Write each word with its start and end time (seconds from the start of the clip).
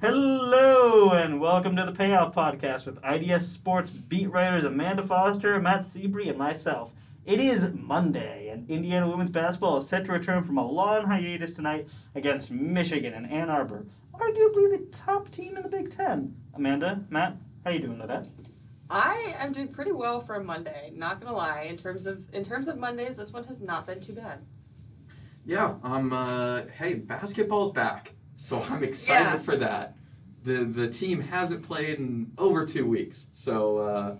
Hello 0.00 1.10
and 1.10 1.42
welcome 1.42 1.76
to 1.76 1.84
the 1.84 1.92
Payout 1.92 2.32
Podcast 2.32 2.86
with 2.86 3.04
IDS 3.04 3.46
Sports 3.46 3.90
beat 3.90 4.30
writers 4.30 4.64
Amanda 4.64 5.02
Foster, 5.02 5.60
Matt 5.60 5.84
Seabury, 5.84 6.30
and 6.30 6.38
myself. 6.38 6.94
It 7.26 7.38
is 7.38 7.74
Monday, 7.74 8.48
and 8.48 8.66
Indiana 8.70 9.10
women's 9.10 9.30
basketball 9.30 9.76
is 9.76 9.86
set 9.86 10.06
to 10.06 10.12
return 10.12 10.42
from 10.42 10.56
a 10.56 10.66
long 10.66 11.04
hiatus 11.04 11.54
tonight 11.54 11.84
against 12.14 12.50
Michigan 12.50 13.12
and 13.12 13.30
Ann 13.30 13.50
Arbor, 13.50 13.84
arguably 14.14 14.70
the 14.70 14.88
top 14.90 15.28
team 15.28 15.58
in 15.58 15.62
the 15.62 15.68
Big 15.68 15.90
Ten. 15.90 16.34
Amanda, 16.54 17.04
Matt, 17.10 17.34
how 17.62 17.70
you 17.70 17.80
doing 17.80 18.00
today? 18.00 18.22
I 18.88 19.34
am 19.38 19.52
doing 19.52 19.68
pretty 19.68 19.92
well 19.92 20.22
for 20.22 20.36
a 20.36 20.42
Monday. 20.42 20.92
Not 20.94 21.20
gonna 21.20 21.36
lie, 21.36 21.66
in 21.68 21.76
terms 21.76 22.06
of 22.06 22.24
in 22.34 22.42
terms 22.42 22.68
of 22.68 22.78
Mondays, 22.78 23.18
this 23.18 23.34
one 23.34 23.44
has 23.44 23.60
not 23.60 23.86
been 23.86 24.00
too 24.00 24.14
bad. 24.14 24.38
Yeah, 25.44 25.74
um, 25.82 26.14
uh, 26.14 26.62
hey, 26.78 26.94
basketball's 26.94 27.72
back, 27.72 28.12
so 28.40 28.60
I'm 28.70 28.82
excited 28.82 29.24
Yeah. 29.24 29.38
for 29.38 29.56
that. 29.56 29.94
The 30.44 30.64
the 30.64 30.88
team 30.88 31.20
hasn't 31.20 31.62
played 31.62 31.98
in 31.98 32.30
over 32.38 32.64
two 32.64 32.88
weeks, 32.88 33.28
so 33.32 33.78
uh, 33.78 34.16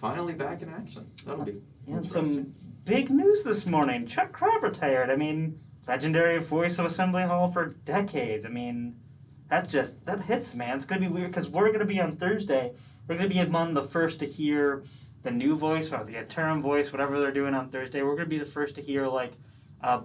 finally 0.00 0.34
back 0.34 0.62
in 0.62 0.68
action. 0.68 1.06
That'll 1.24 1.44
be 1.44 1.62
And 1.86 2.06
some 2.06 2.46
big 2.84 3.10
news 3.10 3.44
this 3.44 3.64
morning. 3.66 4.06
Chuck 4.06 4.32
Crabb 4.32 4.62
retired. 4.64 5.10
I 5.10 5.16
mean, 5.16 5.60
legendary 5.86 6.38
voice 6.40 6.78
of 6.80 6.86
Assembly 6.86 7.22
Hall 7.22 7.50
for 7.52 7.66
decades. 7.84 8.46
I 8.46 8.48
mean, 8.48 8.96
that 9.48 9.68
just 9.68 10.04
that 10.06 10.20
hits, 10.22 10.56
man. 10.56 10.74
It's 10.76 10.84
gonna 10.86 11.02
be 11.02 11.08
weird 11.08 11.28
because 11.28 11.48
we're 11.48 11.70
gonna 11.70 11.84
be 11.84 12.00
on 12.00 12.16
Thursday. 12.16 12.72
We're 13.06 13.16
gonna 13.16 13.28
be 13.28 13.38
among 13.38 13.74
the 13.74 13.82
first 13.82 14.18
to 14.20 14.26
hear 14.26 14.82
the 15.22 15.30
new 15.30 15.54
voice 15.56 15.92
or 15.92 16.02
the 16.04 16.18
interim 16.18 16.62
voice, 16.62 16.90
whatever 16.92 17.20
they're 17.20 17.30
doing 17.32 17.54
on 17.54 17.68
Thursday. 17.68 18.02
We're 18.02 18.16
gonna 18.16 18.28
be 18.28 18.38
the 18.38 18.44
first 18.44 18.74
to 18.74 18.82
hear 18.82 19.06
like, 19.06 19.34
uh, 19.82 20.02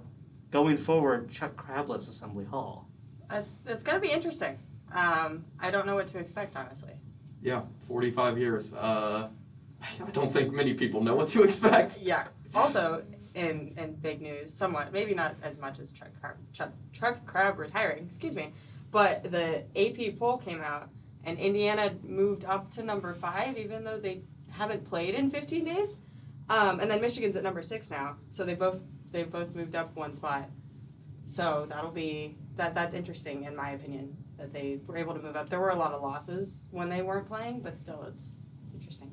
going 0.52 0.78
forward, 0.78 1.32
Chuck 1.32 1.56
Crabless 1.56 2.08
Assembly 2.08 2.46
Hall. 2.46 2.88
That's 3.30 3.58
that's 3.60 3.84
gonna 3.84 4.00
be 4.00 4.12
interesting. 4.12 4.58
Um, 4.96 5.44
I 5.62 5.72
don't 5.72 5.86
know 5.86 5.96
what 5.96 6.08
to 6.08 6.20
expect, 6.20 6.56
honestly. 6.56 6.94
Yeah, 7.42 7.62
45 7.88 8.38
years. 8.38 8.74
Uh, 8.74 9.28
I 10.06 10.12
don't 10.12 10.32
think 10.32 10.54
many 10.54 10.74
people 10.74 11.04
know 11.04 11.16
what 11.16 11.28
to 11.30 11.44
expect. 11.44 12.00
Yeah. 12.02 12.28
Also, 12.56 13.02
in 13.36 13.72
in 13.78 13.96
big 13.96 14.22
news, 14.22 14.54
somewhat 14.54 14.94
maybe 14.94 15.14
not 15.16 15.34
as 15.44 15.60
much 15.60 15.80
as 15.80 15.92
Truck 15.92 16.12
Crabb, 16.22 16.36
Chuck, 16.94 17.26
Crabb 17.26 17.58
retiring. 17.58 18.06
Excuse 18.06 18.36
me, 18.36 18.54
but 18.92 19.24
the 19.32 19.64
AP 19.76 20.20
poll 20.20 20.38
came 20.38 20.62
out, 20.62 20.90
and 21.26 21.40
Indiana 21.40 21.92
moved 22.08 22.46
up 22.46 22.70
to 22.72 22.84
number 22.84 23.14
five, 23.14 23.58
even 23.58 23.84
though 23.84 23.98
they 23.98 24.20
haven't 24.52 24.86
played 24.88 25.16
in 25.16 25.32
15 25.32 25.66
days. 25.66 26.00
Um, 26.50 26.80
and 26.80 26.92
then 26.92 27.02
Michigan's 27.02 27.36
at 27.36 27.44
number 27.44 27.62
six 27.62 27.90
now, 27.90 28.16
so 28.30 28.44
they 28.46 28.54
both 28.54 28.80
they've 29.12 29.32
both 29.32 29.56
moved 29.56 29.76
up 29.76 29.96
one 29.96 30.14
spot. 30.14 30.48
So 31.26 31.66
that'll 31.70 31.92
be 31.92 32.36
that 32.56 32.76
that's 32.76 32.94
interesting 32.94 33.46
in 33.46 33.56
my 33.56 33.72
opinion 33.72 34.16
that 34.38 34.54
they 34.54 34.80
were 34.88 34.98
able 34.98 35.14
to 35.14 35.22
move 35.22 35.36
up. 35.36 35.50
There 35.50 35.60
were 35.60 35.70
a 35.70 35.76
lot 35.76 35.94
of 35.94 36.02
losses 36.02 36.68
when 36.72 36.90
they 36.90 37.02
weren't 37.02 37.28
playing, 37.28 37.62
but 37.62 37.78
still, 37.78 38.04
it's 38.04 38.50
it's 38.64 38.74
interesting. 38.74 39.12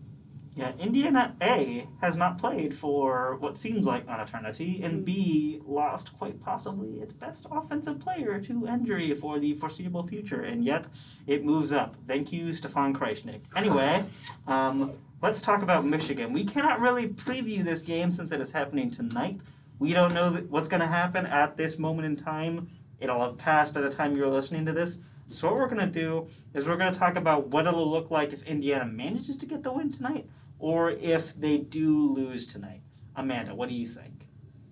Yeah, 0.57 0.73
Indiana 0.79 1.35
A 1.43 1.87
has 2.01 2.17
not 2.17 2.39
played 2.39 2.75
for 2.75 3.37
what 3.37 3.57
seems 3.57 3.87
like 3.87 4.05
an 4.09 4.21
eternity, 4.21 4.81
and 4.83 5.05
B 5.05 5.61
lost 5.65 6.19
quite 6.19 6.41
possibly 6.41 7.01
its 7.01 7.13
best 7.13 7.47
offensive 7.51 8.01
player 8.01 8.41
to 8.41 8.67
injury 8.67 9.15
for 9.15 9.39
the 9.39 9.55
foreseeable 9.55 10.07
future, 10.07 10.43
and 10.43 10.65
yet 10.65 10.89
it 11.27 11.45
moves 11.45 11.73
up. 11.73 11.95
Thank 12.07 12.33
you, 12.33 12.53
Stefan 12.53 12.95
Kreisnick. 12.95 13.57
Anyway, 13.57 14.03
um, 14.49 14.93
let's 15.23 15.41
talk 15.41 15.63
about 15.63 15.85
Michigan. 15.85 16.33
We 16.33 16.45
cannot 16.45 16.81
really 16.81 17.07
preview 17.07 17.63
this 17.63 17.83
game 17.83 18.13
since 18.13 18.33
it 18.33 18.41
is 18.41 18.53
happening 18.53 18.91
tonight. 18.91 19.41
We 19.79 19.93
don't 19.95 20.13
know 20.13 20.33
what's 20.51 20.69
going 20.69 20.83
to 20.83 20.87
happen 20.87 21.25
at 21.27 21.57
this 21.57 21.79
moment 21.79 22.07
in 22.07 22.17
time. 22.17 22.69
It'll 23.01 23.21
have 23.21 23.39
passed 23.39 23.75
by 23.75 23.81
the 23.81 23.91
time 23.91 24.17
you're 24.17 24.29
listening 24.29 24.67
to 24.67 24.73
this. 24.73 24.99
So 25.27 25.49
what 25.49 25.57
we're 25.57 25.69
going 25.69 25.93
to 25.93 26.01
do 26.01 26.27
is 26.55 26.67
we're 26.67 26.77
going 26.77 26.93
to 26.93 26.99
talk 26.99 27.17
about 27.17 27.49
what 27.49 27.67
it'll 27.67 27.89
look 27.89 28.11
like 28.11 28.33
if 28.33 28.43
Indiana 28.43 28.85
manages 28.85 29.39
to 29.39 29.47
get 29.47 29.63
the 29.63 29.73
win 29.73 29.91
tonight 29.91 30.27
or 30.59 30.91
if 30.91 31.35
they 31.35 31.59
do 31.59 32.13
lose 32.13 32.47
tonight. 32.47 32.81
Amanda, 33.17 33.55
what 33.55 33.69
do 33.69 33.75
you 33.75 33.87
think? 33.87 34.27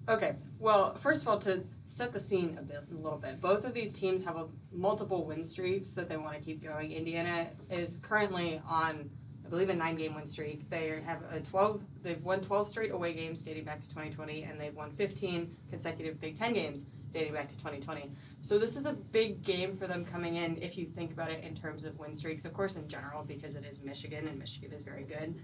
Okay. 0.09 0.35
Well, 0.59 0.95
first 0.95 1.23
of 1.23 1.29
all, 1.29 1.39
to 1.41 1.63
set 1.87 2.13
the 2.13 2.21
scene 2.21 2.57
a 2.59 2.63
bit, 2.63 2.79
a 2.91 2.95
little 2.95 3.19
bit, 3.19 3.41
both 3.41 3.65
of 3.65 3.75
these 3.75 3.93
teams 3.93 4.25
have 4.25 4.37
a, 4.37 4.47
multiple 4.73 5.25
win 5.25 5.45
streaks 5.45 5.95
that 5.95 6.09
they 6.09 6.17
want 6.17 6.37
to 6.37 6.43
keep 6.43 6.63
going. 6.63 6.93
Indiana 6.93 7.47
is 7.71 7.99
currently 7.99 8.61
on, 8.69 9.09
I 9.45 9.49
believe, 9.49 9.71
a 9.71 9.75
nine-game 9.75 10.15
win 10.15 10.27
streak. 10.27 10.69
They 10.69 11.01
have 11.07 11.23
a 11.33 11.41
twelve. 11.41 11.83
They've 12.03 12.23
won 12.23 12.41
twelve 12.41 12.69
straight 12.69 12.93
away 12.93 13.13
games 13.13 13.45
dating 13.45 13.65
back 13.65 13.81
to 13.81 13.89
2020, 13.89 14.45
and 14.45 14.61
they've 14.61 14.75
won 14.75 14.91
15 14.91 15.49
consecutive 15.71 16.21
Big 16.21 16.37
Ten 16.37 16.53
games 16.53 16.87
dating 17.13 17.35
back 17.35 17.49
to 17.49 17.57
2020. 17.57 18.11
So 18.43 18.59
this 18.59 18.77
is 18.77 18.87
a 18.87 18.95
big 19.13 19.45
game 19.45 19.77
for 19.77 19.87
them 19.87 20.05
coming 20.05 20.37
in. 20.37 20.57
If 20.63 20.79
you 20.79 20.87
think 20.87 21.13
about 21.13 21.31
it 21.31 21.45
in 21.45 21.55
terms 21.55 21.85
of 21.85 21.99
win 21.99 22.15
streaks, 22.15 22.45
of 22.45 22.55
course, 22.55 22.77
in 22.77 22.89
general, 22.89 23.25
because 23.27 23.57
it 23.57 23.65
is 23.65 23.85
Michigan 23.85 24.27
and 24.27 24.39
Michigan 24.39 24.73
is 24.73 24.83
very 24.83 25.05
good. 25.05 25.35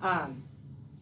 Um, 0.00 0.42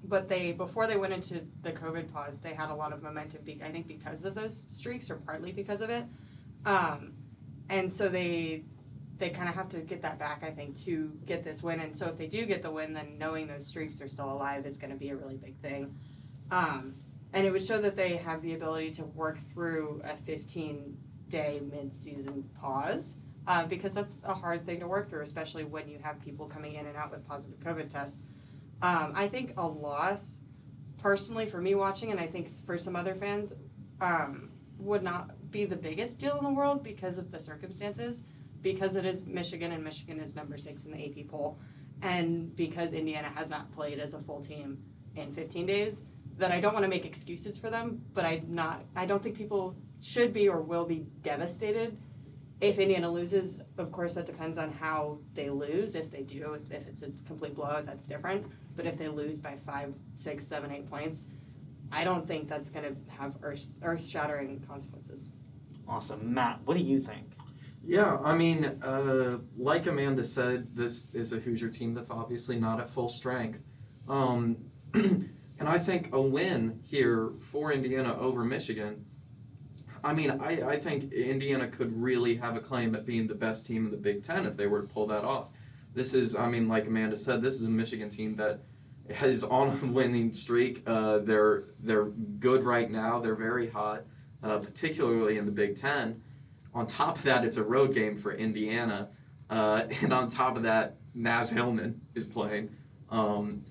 but 0.05 0.29
they 0.29 0.53
before 0.53 0.87
they 0.87 0.97
went 0.97 1.13
into 1.13 1.43
the 1.63 1.73
COVID 1.73 2.13
pause, 2.13 2.41
they 2.41 2.55
had 2.55 2.71
a 2.71 2.75
lot 2.75 2.93
of 2.93 3.03
momentum. 3.03 3.43
Be- 3.45 3.61
I 3.65 3.69
think 3.69 3.87
because 3.87 4.25
of 4.25 4.35
those 4.35 4.67
streaks, 4.69 5.11
or 5.11 5.17
partly 5.17 5.53
because 5.53 5.83
of 5.83 5.91
it, 5.91 6.05
um, 6.67 7.13
and 7.71 7.93
so 7.93 8.09
they 8.09 8.63
they 9.19 9.31
kind 9.31 9.49
of 9.49 9.55
have 9.55 9.69
to 9.71 9.79
get 9.79 10.03
that 10.03 10.19
back. 10.19 10.43
I 10.43 10.51
think 10.51 10.77
to 10.79 11.13
get 11.27 11.45
this 11.45 11.63
win, 11.63 11.81
and 11.81 11.97
so 11.97 12.09
if 12.09 12.19
they 12.19 12.27
do 12.27 12.45
get 12.47 12.63
the 12.63 12.71
win, 12.73 12.93
then 12.93 13.17
knowing 13.19 13.47
those 13.47 13.67
streaks 13.67 14.03
are 14.03 14.09
still 14.09 14.33
alive 14.33 14.67
is 14.67 14.79
going 14.79 14.93
to 14.93 14.99
be 14.99 15.11
a 15.11 15.17
really 15.17 15.37
big 15.37 15.55
thing, 15.57 15.95
um, 16.51 16.93
and 17.35 17.47
it 17.47 17.53
would 17.53 17.65
show 17.65 17.81
that 17.81 17.97
they 17.97 18.17
have 18.17 18.43
the 18.43 18.55
ability 18.55 18.91
to 18.93 19.05
work 19.05 19.39
through 19.39 20.01
a 20.05 20.15
15 20.15 20.97
day 21.29 21.61
mid 21.73 21.93
season 21.93 22.49
pause. 22.61 23.29
Uh, 23.49 23.67
because 23.67 23.93
that's 23.93 24.23
a 24.25 24.33
hard 24.33 24.65
thing 24.65 24.79
to 24.79 24.87
work 24.87 25.11
through, 25.11 25.23
especially 25.23 25.65
when 25.65 25.89
you 25.89 25.99
have 26.01 26.25
people 26.25 26.47
coming 26.47 26.75
in 26.75 26.87
and 26.87 26.97
out 26.97 27.11
with 27.11 27.27
positive 27.27 27.59
COVID 27.59 27.91
tests. 27.91 28.31
Um, 28.83 29.13
I 29.17 29.27
think 29.27 29.55
a 29.57 29.67
loss, 29.67 30.45
personally, 31.03 31.47
for 31.47 31.61
me 31.61 31.75
watching, 31.75 32.13
and 32.13 32.21
I 32.21 32.27
think 32.27 32.49
for 32.49 32.79
some 32.79 32.95
other 32.95 33.15
fans, 33.17 33.57
um, 34.01 34.49
would 34.79 35.03
not 35.03 35.33
be 35.51 35.65
the 35.65 35.77
biggest 35.77 36.21
deal 36.21 36.39
in 36.39 36.45
the 36.45 36.51
world 36.53 36.85
because 36.85 37.19
of 37.19 37.33
the 37.33 37.41
circumstances, 37.41 38.23
because 38.63 38.95
it 38.95 39.05
is 39.05 39.27
Michigan 39.27 39.73
and 39.73 39.83
Michigan 39.83 40.19
is 40.21 40.37
number 40.37 40.57
six 40.57 40.87
in 40.87 40.93
the 40.93 41.05
AP 41.05 41.29
poll, 41.29 41.59
and 42.01 42.55
because 42.57 42.93
Indiana 42.93 43.29
has 43.29 43.51
not 43.51 43.71
played 43.73 43.99
as 43.99 44.15
a 44.15 44.21
full 44.21 44.41
team 44.41 44.79
in 45.17 45.33
15 45.33 45.67
days. 45.67 46.03
That 46.43 46.51
I 46.51 46.61
don't 46.61 46.73
want 46.73 46.83
to 46.83 46.89
make 46.91 47.07
excuses 47.07 47.57
for 47.57 47.71
them, 47.71 48.03
but 48.15 48.25
I 48.25 48.43
not 48.49 48.83
I 48.97 49.07
don't 49.07 49.23
think 49.23 49.37
people 49.37 49.77
should 50.03 50.33
be 50.33 50.49
or 50.49 50.61
will 50.61 50.85
be 50.85 51.07
devastated 51.23 51.97
if 52.61 52.81
Indiana 52.81 53.09
loses. 53.09 53.63
Of 53.79 53.93
course, 53.93 54.17
that 54.17 54.27
depends 54.27 54.59
on 54.59 54.73
how 54.73 55.19
they 55.37 55.51
lose. 55.51 55.95
If 55.95 56.11
they 56.11 56.25
do, 56.25 56.55
if, 56.55 56.69
if 56.73 56.89
it's 56.89 57.05
a 57.05 57.29
complete 57.29 57.55
blowout, 57.55 57.87
that's 57.87 58.07
different. 58.07 58.45
But 58.75 58.87
if 58.87 58.99
they 58.99 59.07
lose 59.07 59.39
by 59.39 59.53
five, 59.53 59.95
six, 60.17 60.45
seven, 60.45 60.73
eight 60.73 60.91
points, 60.91 61.29
I 61.93 62.03
don't 62.03 62.27
think 62.27 62.49
that's 62.49 62.71
going 62.71 62.93
to 62.93 63.13
have 63.13 63.37
earth 63.45 63.65
earth 63.85 64.05
shattering 64.05 64.65
consequences. 64.67 65.31
Awesome. 65.89 66.35
Matt, 66.35 66.59
what 66.65 66.77
do 66.77 66.83
you 66.83 66.99
think? 66.99 67.29
Yeah, 67.85 68.19
I 68.25 68.37
mean, 68.37 68.65
uh, 68.83 69.39
like 69.57 69.87
Amanda 69.87 70.25
said, 70.25 70.75
this 70.75 71.15
is 71.15 71.35
a 71.35 71.37
Hoosier 71.37 71.69
team 71.69 71.95
that's 71.95 72.11
obviously 72.11 72.59
not 72.59 72.81
at 72.81 72.89
full 72.89 73.09
strength. 73.09 73.61
Um, 74.09 74.57
and 75.63 75.69
I 75.69 75.79
think 75.79 76.13
a 76.13 76.21
win 76.21 76.81
here 76.89 77.29
for 77.39 77.71
Indiana 77.71 78.19
over 78.19 78.45
Michigan, 78.45 79.05
I 80.03 80.13
mean, 80.13 80.33
I, 80.33 80.71
I 80.71 80.77
think 80.77 81.13
Indiana 81.13 81.69
could 81.69 81.93
really 81.93 82.35
have 82.35 82.57
a 82.57 82.59
claim 82.59 82.97
at 82.97 83.07
being 83.07 83.29
the 83.29 83.37
best 83.37 83.65
team 83.65 83.85
in 83.85 83.93
the 83.93 83.97
Big 83.97 84.25
Ten 84.25 84.45
if 84.45 84.57
they 84.57 84.67
were 84.67 84.81
to 84.81 84.89
pull 84.89 85.07
that 85.07 85.23
off. 85.23 85.51
This 85.95 86.15
is, 86.15 86.35
I 86.35 86.51
mean, 86.51 86.67
like 86.67 86.89
Amanda 86.89 87.17
said, 87.17 87.43
this 87.43 87.55
is 87.55 87.67
a 87.67 87.71
Michigan 87.71 88.09
team 88.09 88.35
that 88.35 88.59
is 89.23 89.45
on 89.45 89.69
a 89.69 89.87
winning 89.87 90.33
streak. 90.33 90.83
Uh, 90.85 91.19
they're 91.19 91.63
they're 91.85 92.07
good 92.41 92.65
right 92.65 92.91
now. 92.91 93.21
They're 93.21 93.37
very 93.37 93.71
hot, 93.71 94.03
uh, 94.43 94.59
particularly 94.59 95.39
in 95.39 95.47
the 95.47 95.53
Big 95.53 95.77
Ten. 95.77 96.21
On 96.75 96.89
top 96.89 97.19
of 97.19 97.23
that, 97.23 97.45
it's 97.45 97.59
a 97.59 97.63
road 97.63 97.95
game 97.95 98.17
for 98.17 98.33
Indiana, 98.33 99.11
uh, 99.49 99.85
and 100.03 100.13
on 100.13 100.29
top 100.29 100.57
of 100.57 100.65
that, 100.65 100.97
Naz 101.15 101.53
Hillmon 101.53 102.01
is 102.17 102.27
playing. 102.27 102.69
Um, 103.13 103.63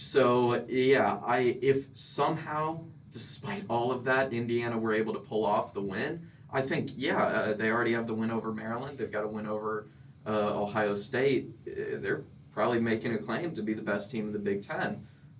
so 0.00 0.64
yeah, 0.68 1.20
I 1.24 1.58
if 1.62 1.96
somehow, 1.96 2.80
despite 3.12 3.64
all 3.68 3.92
of 3.92 4.04
that, 4.04 4.32
Indiana 4.32 4.78
were 4.78 4.92
able 4.92 5.12
to 5.12 5.20
pull 5.20 5.44
off 5.44 5.74
the 5.74 5.82
win, 5.82 6.20
I 6.52 6.62
think 6.62 6.90
yeah, 6.96 7.22
uh, 7.22 7.54
they 7.54 7.70
already 7.70 7.92
have 7.92 8.06
the 8.06 8.14
win 8.14 8.30
over 8.30 8.52
Maryland. 8.52 8.98
They've 8.98 9.12
got 9.12 9.24
a 9.24 9.28
win 9.28 9.46
over 9.46 9.86
uh, 10.26 10.60
Ohio 10.60 10.94
State. 10.94 11.44
Uh, 11.66 11.98
They're 11.98 12.22
probably 12.52 12.80
making 12.80 13.14
a 13.14 13.18
claim 13.18 13.54
to 13.54 13.62
be 13.62 13.74
the 13.74 13.82
best 13.82 14.10
team 14.10 14.26
in 14.26 14.32
the 14.32 14.38
Big 14.38 14.62
Ten 14.62 14.98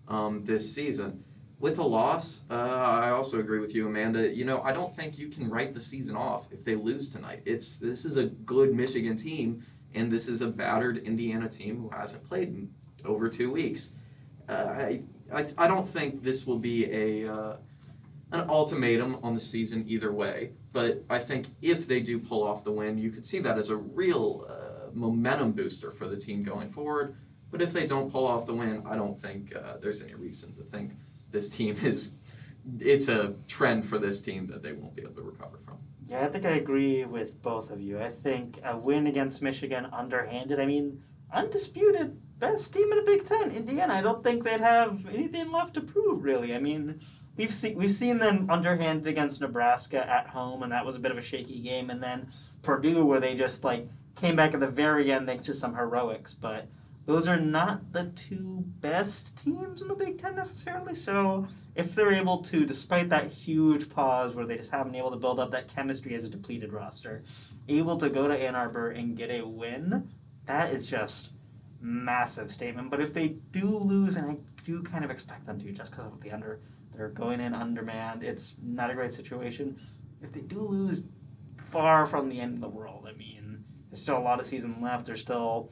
um, 0.09 0.45
this 0.45 0.73
season. 0.73 1.23
With 1.59 1.79
a 1.79 1.85
loss, 1.85 2.45
uh, 2.51 2.55
I 2.55 3.11
also 3.11 3.39
agree 3.39 3.61
with 3.61 3.75
you, 3.75 3.87
Amanda. 3.87 4.35
You 4.35 4.45
know, 4.47 4.63
I 4.63 4.73
don't 4.73 4.95
think 4.95 5.19
you 5.19 5.29
can 5.29 5.51
write 5.51 5.75
the 5.75 5.81
season 5.81 6.17
off 6.17 6.51
if 6.53 6.65
they 6.65 6.75
lose 6.75 7.13
tonight. 7.13 7.41
It's 7.45 7.79
this 7.79 8.05
is 8.05 8.17
a 8.17 8.27
good 8.45 8.75
Michigan 8.75 9.17
team, 9.17 9.63
and 9.95 10.11
this 10.11 10.29
is 10.29 10.43
a 10.43 10.49
battered 10.49 10.99
Indiana 10.99 11.49
team 11.49 11.77
who 11.77 11.89
hasn't 11.91 12.25
played 12.25 12.49
in 12.49 12.71
over 13.05 13.29
two 13.29 13.51
weeks. 13.53 13.95
Uh, 14.51 14.75
I, 14.89 15.03
I 15.33 15.47
I 15.59 15.69
don't 15.69 15.87
think 15.87 16.23
this 16.23 16.47
will 16.47 16.59
be 16.59 16.79
a 16.91 17.33
uh, 17.33 17.57
an 18.33 18.49
ultimatum 18.49 19.17
on 19.23 19.35
the 19.35 19.41
season 19.41 19.85
either 19.89 20.13
way. 20.13 20.51
but 20.73 20.99
I 21.09 21.19
think 21.19 21.47
if 21.63 21.87
they 21.87 22.01
do 22.01 22.19
pull 22.19 22.43
off 22.45 22.63
the 22.65 22.71
win, 22.73 22.99
you 22.99 23.11
could 23.11 23.27
see 23.27 23.41
that 23.41 23.59
as 23.59 23.71
a 23.71 23.77
real 23.77 24.47
uh, 24.49 24.91
momentum 24.95 25.53
booster 25.53 25.91
for 25.91 26.07
the 26.07 26.17
team 26.17 26.43
going 26.43 26.69
forward. 26.69 27.15
But 27.51 27.61
if 27.61 27.73
they 27.73 27.87
don't 27.87 28.11
pull 28.13 28.27
off 28.27 28.47
the 28.47 28.55
win, 28.55 28.85
I 28.87 28.95
don't 28.97 29.19
think 29.21 29.55
uh, 29.57 29.79
there's 29.83 30.03
any 30.03 30.15
reason 30.15 30.53
to 30.55 30.63
think 30.63 30.93
this 31.33 31.49
team 31.57 31.77
is. 31.83 32.17
It's 32.79 33.09
a 33.09 33.35
trend 33.49 33.85
for 33.85 33.99
this 33.99 34.21
team 34.23 34.47
that 34.49 34.63
they 34.63 34.73
won't 34.73 34.95
be 34.95 35.03
able 35.03 35.15
to 35.15 35.23
recover 35.23 35.59
from. 35.65 35.79
Yeah, 36.07 36.25
I 36.25 36.29
think 36.29 36.45
I 36.45 36.57
agree 36.65 37.05
with 37.05 37.41
both 37.43 37.71
of 37.71 37.81
you. 37.81 38.01
I 38.01 38.11
think 38.11 38.61
a 38.65 38.77
win 38.77 39.07
against 39.07 39.43
Michigan 39.43 39.87
underhanded. 39.93 40.61
I 40.61 40.67
mean, 40.67 41.01
undisputed 41.33 42.17
best 42.41 42.73
team 42.73 42.91
in 42.91 42.99
the 42.99 43.05
Big 43.05 43.27
Ten, 43.27 43.51
Indiana. 43.51 43.93
I 43.95 44.01
don't 44.01 44.25
think 44.25 44.43
they'd 44.43 44.61
have 44.61 45.07
anything 45.07 45.53
left 45.53 45.75
to 45.75 45.83
prove, 45.83 46.25
really. 46.25 46.55
I 46.55 46.59
mean, 46.59 46.99
we've 47.37 47.53
seen 47.53 47.77
we've 47.77 47.91
seen 47.91 48.19
them 48.19 48.51
underhanded 48.51 49.07
against 49.07 49.41
Nebraska 49.41 50.09
at 50.11 50.27
home, 50.27 50.63
and 50.63 50.73
that 50.73 50.85
was 50.85 50.97
a 50.97 51.01
bit 51.01 51.13
of 51.13 51.19
a 51.19 51.23
shaky 51.23 51.61
game. 51.61 51.91
And 51.91 52.03
then 52.03 52.27
Purdue, 52.63 53.05
where 53.05 53.21
they 53.21 53.35
just 53.35 53.63
like 53.63 53.85
came 54.17 54.37
back 54.37 54.55
at 54.55 54.61
the 54.61 54.67
very 54.67 55.13
end 55.13 55.27
thanks 55.27 55.47
to 55.47 55.55
some 55.55 55.75
heroics. 55.75 56.35
But 56.35 56.67
those 57.07 57.29
are 57.29 57.37
not 57.37 57.93
the 57.93 58.11
two 58.17 58.65
best 58.81 59.39
teams 59.43 59.83
in 59.83 59.89
the 59.89 59.95
Big 59.95 60.19
Ten 60.19 60.35
necessarily. 60.35 60.95
So 60.95 61.47
if 61.77 61.95
they're 61.95 62.13
able 62.13 62.39
to, 62.39 62.65
despite 62.65 63.11
that 63.11 63.27
huge 63.27 63.91
pause 63.91 64.35
where 64.35 64.47
they 64.47 64.57
just 64.57 64.71
haven't 64.71 64.93
been 64.93 65.01
able 65.01 65.11
to 65.11 65.17
build 65.17 65.39
up 65.41 65.51
that 65.51 65.69
chemistry 65.69 66.15
as 66.15 66.25
a 66.25 66.31
depleted 66.31 66.73
roster, 66.73 67.23
able 67.69 67.99
to 67.99 68.09
go 68.09 68.29
to 68.29 68.35
Ann 68.35 68.55
Arbor 68.55 68.91
and 68.91 69.17
get 69.17 69.31
a 69.31 69.47
win, 69.47 70.09
that 70.47 70.73
is 70.73 70.87
just 70.87 71.33
massive 71.81 72.51
statement. 72.51 72.91
But 72.91 73.01
if 73.01 73.15
they 73.15 73.37
do 73.53 73.79
lose, 73.79 74.17
and 74.17 74.33
I 74.33 74.37
do 74.65 74.83
kind 74.83 75.05
of 75.05 75.11
expect 75.11 75.47
them 75.47 75.61
to, 75.61 75.73
just 75.73 75.93
because 75.93 76.13
of 76.13 76.21
the 76.21 76.31
under, 76.31 76.61
they're 76.95 77.09
going 77.09 77.41
in 77.41 77.55
undermanned. 77.55 78.23
It's 78.23 78.57
not 78.63 78.91
a 78.91 78.95
great 78.95 79.13
situation. 79.13 79.77
If 80.23 80.33
they 80.33 80.41
do 80.41 80.61
lose, 80.61 81.05
far 81.57 82.05
from 82.07 82.29
the 82.29 82.41
end 82.41 82.55
of 82.55 82.61
the 82.61 82.69
world. 82.69 83.07
I 83.09 83.17
mean, 83.17 83.59
there's 83.89 84.03
still 84.03 84.19
a 84.19 84.21
lot 84.21 84.41
of 84.41 84.47
season 84.47 84.83
left. 84.83 85.07
They're 85.07 85.17
still 85.17 85.71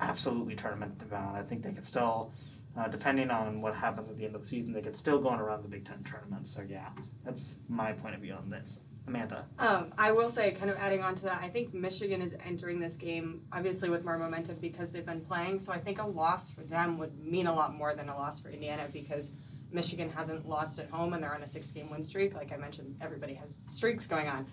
absolutely 0.00 0.54
tournament 0.54 1.08
bound. 1.10 1.36
I 1.36 1.42
think 1.42 1.62
they 1.62 1.72
could 1.72 1.84
still, 1.84 2.32
uh, 2.76 2.88
depending 2.88 3.30
on 3.30 3.60
what 3.60 3.74
happens 3.74 4.08
at 4.08 4.16
the 4.16 4.24
end 4.24 4.34
of 4.34 4.42
the 4.42 4.46
season, 4.46 4.72
they 4.72 4.82
could 4.82 4.96
still 4.96 5.20
go 5.20 5.28
on 5.28 5.40
around 5.40 5.62
the 5.62 5.68
Big 5.68 5.84
Ten 5.84 6.02
tournament. 6.04 6.46
So 6.46 6.62
yeah, 6.62 6.88
that's 7.24 7.56
my 7.68 7.92
point 7.92 8.14
of 8.14 8.20
view 8.20 8.34
on 8.34 8.48
this. 8.48 8.84
Amanda. 9.06 9.44
Um, 9.58 9.92
I 9.98 10.12
will 10.12 10.28
say, 10.28 10.52
kind 10.52 10.70
of 10.70 10.76
adding 10.78 11.02
on 11.02 11.14
to 11.16 11.24
that, 11.24 11.40
I 11.42 11.48
think 11.48 11.74
Michigan 11.74 12.22
is 12.22 12.36
entering 12.46 12.78
this 12.78 12.96
game 12.96 13.42
obviously 13.52 13.90
with 13.90 14.04
more 14.04 14.16
momentum 14.16 14.56
because 14.60 14.92
they've 14.92 15.06
been 15.06 15.20
playing. 15.22 15.58
So 15.58 15.72
I 15.72 15.78
think 15.78 16.00
a 16.00 16.06
loss 16.06 16.52
for 16.52 16.62
them 16.62 16.98
would 16.98 17.12
mean 17.18 17.46
a 17.46 17.54
lot 17.54 17.74
more 17.74 17.94
than 17.94 18.08
a 18.08 18.14
loss 18.14 18.40
for 18.40 18.48
Indiana 18.48 18.84
because 18.92 19.32
Michigan 19.72 20.10
hasn't 20.10 20.48
lost 20.48 20.78
at 20.78 20.88
home 20.90 21.14
and 21.14 21.22
they're 21.22 21.34
on 21.34 21.42
a 21.42 21.48
six-game 21.48 21.90
win 21.90 22.04
streak. 22.04 22.34
Like 22.34 22.52
I 22.52 22.56
mentioned, 22.56 22.96
everybody 23.00 23.34
has 23.34 23.60
streaks 23.68 24.06
going 24.06 24.28
on, 24.28 24.46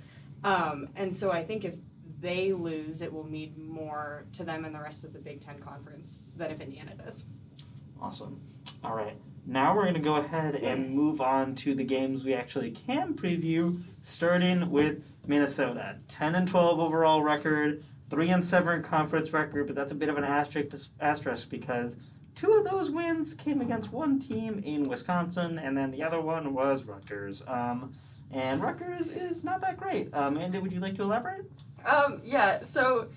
um, 0.44 0.88
and 0.96 1.16
so 1.16 1.32
I 1.32 1.44
think 1.44 1.66
if 1.66 1.76
they 2.22 2.54
lose, 2.54 3.02
it 3.02 3.12
will 3.12 3.26
mean 3.26 3.54
more 3.58 4.26
to 4.34 4.44
them 4.44 4.66
and 4.66 4.74
the 4.74 4.80
rest 4.80 5.04
of 5.04 5.14
the 5.14 5.20
Big 5.20 5.42
Ten 5.42 5.60
conference 5.60 6.32
than 6.38 6.52
if 6.52 6.62
Indiana 6.62 6.92
does. 6.96 7.26
Awesome. 8.02 8.40
All 8.84 8.96
right. 8.96 9.14
Now 9.50 9.76
we're 9.76 9.82
going 9.82 9.96
to 9.96 10.00
go 10.00 10.18
ahead 10.18 10.54
and 10.54 10.92
move 10.92 11.22
on 11.22 11.56
to 11.56 11.74
the 11.74 11.84
games 11.84 12.24
we 12.24 12.36
actually 12.36 12.70
can 12.70 13.16
preview, 13.16 13.76
starting 14.04 14.70
with 14.70 15.04
Minnesota. 15.26 15.96
10 16.08 16.36
and 16.36 16.48
12 16.48 16.80
overall 16.80 17.24
record, 17.24 17.84
3 18.12 18.30
and 18.30 18.46
7 18.46 18.84
conference 18.84 19.34
record, 19.34 19.66
but 19.66 19.76
that's 19.76 19.92
a 19.92 19.96
bit 19.96 20.08
of 20.08 20.20
an 20.20 20.24
asterisk, 20.24 20.92
asterisk 21.02 21.50
because 21.50 21.98
two 22.36 22.54
of 22.54 22.64
those 22.64 22.92
wins 22.92 23.34
came 23.34 23.60
against 23.62 23.92
one 23.92 24.20
team 24.20 24.62
in 24.64 24.88
Wisconsin, 24.88 25.58
and 25.58 25.76
then 25.76 25.90
the 25.90 26.04
other 26.04 26.22
one 26.22 26.54
was 26.54 26.84
Rutgers. 26.84 27.44
Um, 27.48 27.96
and 28.32 28.62
Rutgers 28.62 29.10
is 29.10 29.44
not 29.44 29.62
that 29.62 29.78
great. 29.78 30.14
Um, 30.14 30.38
Andy, 30.38 30.60
would 30.60 30.72
you 30.72 30.80
like 30.80 30.94
to 30.98 31.02
elaborate? 31.02 31.46
Um, 31.92 32.22
yeah, 32.24 32.60
so 32.60 33.08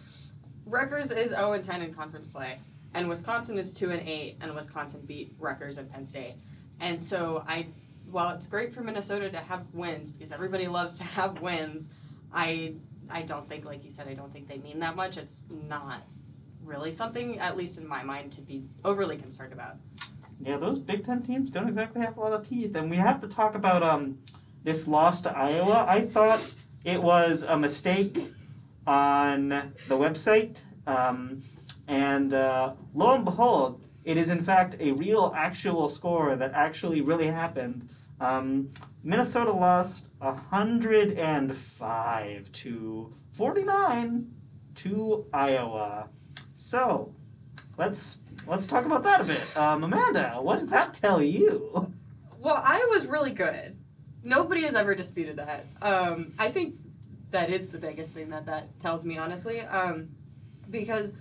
Rutgers 0.64 1.10
is 1.10 1.32
0 1.32 1.52
and 1.52 1.62
10 1.62 1.82
in 1.82 1.92
conference 1.92 2.26
play, 2.26 2.56
and 2.94 3.08
Wisconsin 3.08 3.58
is 3.58 3.72
2 3.74 3.90
and 3.90 4.06
8, 4.06 4.36
and 4.42 4.54
Wisconsin 4.54 5.02
beat 5.06 5.32
Rutgers 5.38 5.78
and 5.78 5.90
Penn 5.90 6.06
State. 6.06 6.34
And 6.80 7.02
so 7.02 7.44
I, 7.46 7.66
while 8.10 8.34
it's 8.34 8.46
great 8.46 8.72
for 8.72 8.82
Minnesota 8.82 9.30
to 9.30 9.38
have 9.38 9.74
wins 9.74 10.12
because 10.12 10.32
everybody 10.32 10.66
loves 10.66 10.98
to 10.98 11.04
have 11.04 11.40
wins, 11.40 11.94
I 12.34 12.74
I 13.10 13.22
don't 13.22 13.46
think, 13.46 13.64
like 13.66 13.84
you 13.84 13.90
said, 13.90 14.08
I 14.08 14.14
don't 14.14 14.32
think 14.32 14.48
they 14.48 14.58
mean 14.58 14.80
that 14.80 14.96
much. 14.96 15.16
It's 15.18 15.44
not 15.68 16.00
really 16.64 16.90
something, 16.90 17.38
at 17.40 17.56
least 17.56 17.78
in 17.78 17.86
my 17.86 18.02
mind, 18.02 18.32
to 18.32 18.40
be 18.40 18.64
overly 18.84 19.16
concerned 19.16 19.52
about. 19.52 19.76
Yeah, 20.40 20.56
those 20.56 20.78
Big 20.78 21.04
Ten 21.04 21.22
teams 21.22 21.50
don't 21.50 21.68
exactly 21.68 22.00
have 22.00 22.16
a 22.16 22.20
lot 22.20 22.32
of 22.32 22.46
teeth, 22.46 22.74
and 22.74 22.90
we 22.90 22.96
have 22.96 23.20
to 23.20 23.28
talk 23.28 23.54
about 23.54 23.82
um 23.82 24.18
this 24.64 24.88
loss 24.88 25.22
to 25.22 25.36
Iowa. 25.36 25.84
I 25.88 26.00
thought 26.00 26.54
it 26.84 27.00
was 27.00 27.42
a 27.42 27.56
mistake 27.56 28.18
on 28.86 29.48
the 29.48 29.96
website, 29.96 30.64
um, 30.86 31.42
and 31.88 32.34
uh, 32.34 32.72
lo 32.94 33.14
and 33.14 33.24
behold, 33.24 33.80
it 34.04 34.16
is 34.16 34.30
in 34.30 34.42
fact 34.42 34.76
a 34.80 34.92
real, 34.92 35.32
actual 35.36 35.88
score 35.88 36.36
that 36.36 36.52
actually 36.54 37.00
really 37.00 37.28
happened. 37.28 37.88
Um, 38.20 38.70
Minnesota 39.04 39.52
lost 39.52 40.10
hundred 40.20 41.18
and 41.18 41.54
five 41.54 42.50
to 42.52 43.12
forty 43.32 43.62
nine 43.64 44.26
to 44.76 45.24
Iowa. 45.32 46.08
So, 46.54 47.12
let's 47.76 48.20
let's 48.46 48.66
talk 48.66 48.86
about 48.86 49.02
that 49.02 49.20
a 49.20 49.24
bit. 49.24 49.56
Um, 49.56 49.84
Amanda, 49.84 50.36
what 50.40 50.58
does 50.58 50.70
that 50.70 50.94
tell 50.94 51.22
you? 51.22 51.92
Well, 52.40 52.60
Iowa's 52.64 53.06
really 53.06 53.32
good. 53.32 53.72
Nobody 54.24 54.62
has 54.62 54.74
ever 54.74 54.94
disputed 54.94 55.36
that. 55.36 55.64
Um, 55.80 56.32
I 56.38 56.48
think 56.48 56.74
that 57.30 57.50
is 57.50 57.70
the 57.70 57.78
biggest 57.78 58.12
thing 58.12 58.30
that 58.30 58.46
that 58.46 58.64
tells 58.80 59.04
me, 59.04 59.18
honestly, 59.18 59.60
um, 59.60 60.08
because 60.70 61.14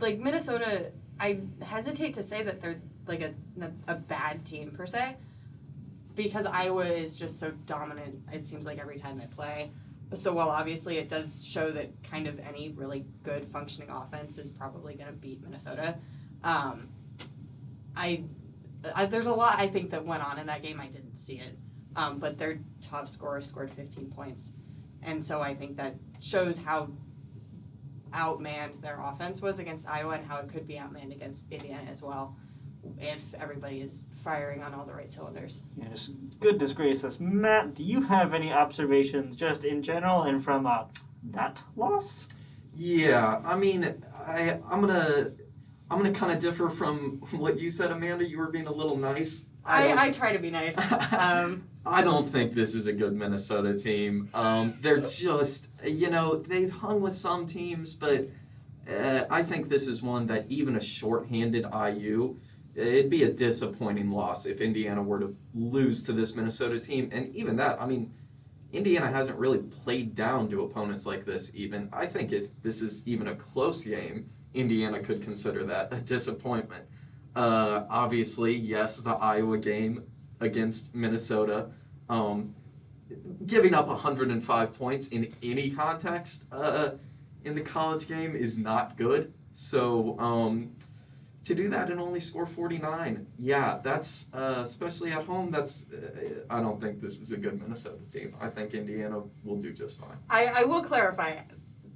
like 0.00 0.18
Minnesota, 0.18 0.90
I 1.20 1.40
hesitate 1.62 2.14
to 2.14 2.22
say 2.22 2.42
that 2.42 2.60
they're 2.60 2.76
like 3.06 3.20
a 3.22 3.32
a 3.88 3.94
bad 3.94 4.44
team 4.46 4.70
per 4.70 4.86
se, 4.86 5.16
because 6.16 6.46
Iowa 6.46 6.84
is 6.84 7.16
just 7.16 7.38
so 7.38 7.50
dominant. 7.66 8.20
It 8.32 8.46
seems 8.46 8.66
like 8.66 8.78
every 8.78 8.96
time 8.96 9.18
they 9.18 9.26
play. 9.34 9.70
So 10.12 10.32
while 10.32 10.50
obviously 10.50 10.98
it 10.98 11.10
does 11.10 11.44
show 11.44 11.70
that 11.70 11.88
kind 12.04 12.26
of 12.26 12.38
any 12.46 12.70
really 12.76 13.04
good 13.24 13.42
functioning 13.42 13.90
offense 13.90 14.38
is 14.38 14.48
probably 14.48 14.94
going 14.94 15.08
to 15.08 15.16
beat 15.20 15.42
Minnesota, 15.42 15.96
um, 16.44 16.88
I, 17.96 18.22
I 18.94 19.06
there's 19.06 19.26
a 19.26 19.34
lot 19.34 19.56
I 19.58 19.66
think 19.66 19.90
that 19.90 20.04
went 20.04 20.24
on 20.24 20.38
in 20.38 20.46
that 20.46 20.62
game. 20.62 20.78
I 20.80 20.86
didn't 20.86 21.16
see 21.16 21.36
it, 21.36 21.56
um, 21.96 22.18
but 22.18 22.38
their 22.38 22.58
top 22.80 23.08
scorer 23.08 23.40
scored 23.40 23.70
15 23.70 24.10
points, 24.10 24.52
and 25.04 25.22
so 25.22 25.40
I 25.40 25.54
think 25.54 25.76
that 25.78 25.94
shows 26.20 26.62
how 26.62 26.88
outmanned 28.14 28.80
their 28.80 28.98
offense 29.00 29.42
was 29.42 29.58
against 29.58 29.88
Iowa 29.88 30.14
and 30.14 30.26
how 30.26 30.38
it 30.38 30.48
could 30.48 30.66
be 30.66 30.74
outmanned 30.74 31.12
against 31.14 31.52
Indiana 31.52 31.90
as 31.90 32.02
well 32.02 32.34
if 33.00 33.34
everybody 33.42 33.80
is 33.80 34.06
firing 34.22 34.62
on 34.62 34.74
all 34.74 34.84
the 34.84 34.94
right 34.94 35.10
cylinders. 35.10 35.64
Yeah, 35.76 35.88
just 35.88 36.12
good 36.40 36.58
disgraces. 36.58 37.20
Matt, 37.20 37.74
do 37.74 37.82
you 37.82 38.02
have 38.02 38.34
any 38.34 38.52
observations 38.52 39.36
just 39.36 39.64
in 39.64 39.82
general 39.82 40.22
and 40.22 40.42
from 40.42 40.66
uh, 40.66 40.84
that 41.30 41.62
loss? 41.76 42.28
Yeah, 42.74 43.40
I 43.44 43.56
mean, 43.56 43.84
I 44.26 44.58
I'm 44.70 44.80
gonna 44.80 45.30
I'm 45.90 45.98
gonna 45.98 46.12
kind 46.12 46.32
of 46.32 46.40
differ 46.40 46.68
from 46.68 47.18
what 47.32 47.58
you 47.58 47.70
said, 47.70 47.90
Amanda. 47.90 48.24
You 48.24 48.38
were 48.38 48.50
being 48.50 48.66
a 48.66 48.72
little 48.72 48.96
nice. 48.96 49.50
I, 49.66 49.88
don't- 49.88 49.98
I, 49.98 50.10
try 50.10 50.32
to 50.32 50.38
be 50.38 50.50
nice. 50.50 50.76
Um, 51.14 51.66
I 51.86 52.02
don't 52.02 52.26
think 52.28 52.52
this 52.52 52.74
is 52.74 52.86
a 52.86 52.92
good 52.92 53.12
Minnesota 53.12 53.76
team. 53.76 54.28
Um, 54.32 54.72
they're 54.80 55.00
just, 55.00 55.70
you 55.84 56.08
know, 56.08 56.36
they've 56.36 56.70
hung 56.70 57.02
with 57.02 57.12
some 57.12 57.46
teams, 57.46 57.92
but 57.94 58.24
uh, 58.90 59.24
I 59.30 59.42
think 59.42 59.68
this 59.68 59.86
is 59.86 60.02
one 60.02 60.26
that 60.28 60.46
even 60.48 60.76
a 60.76 60.80
shorthanded 60.80 61.66
IU, 61.74 62.36
it'd 62.74 63.10
be 63.10 63.24
a 63.24 63.30
disappointing 63.30 64.10
loss 64.10 64.46
if 64.46 64.62
Indiana 64.62 65.02
were 65.02 65.20
to 65.20 65.36
lose 65.54 66.02
to 66.04 66.12
this 66.12 66.34
Minnesota 66.34 66.80
team. 66.80 67.10
And 67.12 67.34
even 67.36 67.56
that, 67.56 67.80
I 67.80 67.86
mean, 67.86 68.10
Indiana 68.72 69.06
hasn't 69.06 69.38
really 69.38 69.58
played 69.58 70.14
down 70.14 70.48
to 70.50 70.62
opponents 70.62 71.06
like 71.06 71.24
this. 71.24 71.54
Even 71.54 71.90
I 71.92 72.06
think 72.06 72.32
if 72.32 72.48
this 72.62 72.80
is 72.80 73.06
even 73.06 73.28
a 73.28 73.34
close 73.34 73.84
game, 73.84 74.28
Indiana 74.54 75.00
could 75.00 75.22
consider 75.22 75.64
that 75.64 75.92
a 75.92 75.96
disappointment. 76.00 76.84
Uh, 77.36 77.84
obviously, 77.90 78.54
yes, 78.54 79.00
the 79.00 79.12
Iowa 79.12 79.58
game 79.58 80.02
against 80.40 80.94
Minnesota. 80.94 81.66
Um, 82.08 82.54
giving 83.46 83.74
up 83.74 83.86
105 83.86 84.78
points 84.78 85.08
in 85.08 85.28
any 85.42 85.70
context 85.70 86.48
uh, 86.52 86.90
in 87.44 87.54
the 87.54 87.60
college 87.60 88.08
game 88.08 88.34
is 88.34 88.58
not 88.58 88.96
good. 88.96 89.32
So 89.52 90.18
um, 90.18 90.70
to 91.44 91.54
do 91.54 91.68
that 91.68 91.90
and 91.90 92.00
only 92.00 92.20
score 92.20 92.46
49, 92.46 93.26
yeah, 93.38 93.78
that's 93.82 94.32
uh, 94.34 94.60
especially 94.62 95.12
at 95.12 95.24
home. 95.24 95.50
That's 95.50 95.92
uh, 95.92 96.44
I 96.50 96.60
don't 96.60 96.80
think 96.80 97.00
this 97.00 97.20
is 97.20 97.32
a 97.32 97.36
good 97.36 97.60
Minnesota 97.60 98.10
team. 98.10 98.34
I 98.40 98.48
think 98.48 98.74
Indiana 98.74 99.22
will 99.44 99.56
do 99.56 99.72
just 99.72 100.00
fine. 100.00 100.16
I, 100.30 100.62
I 100.62 100.64
will 100.64 100.82
clarify 100.82 101.38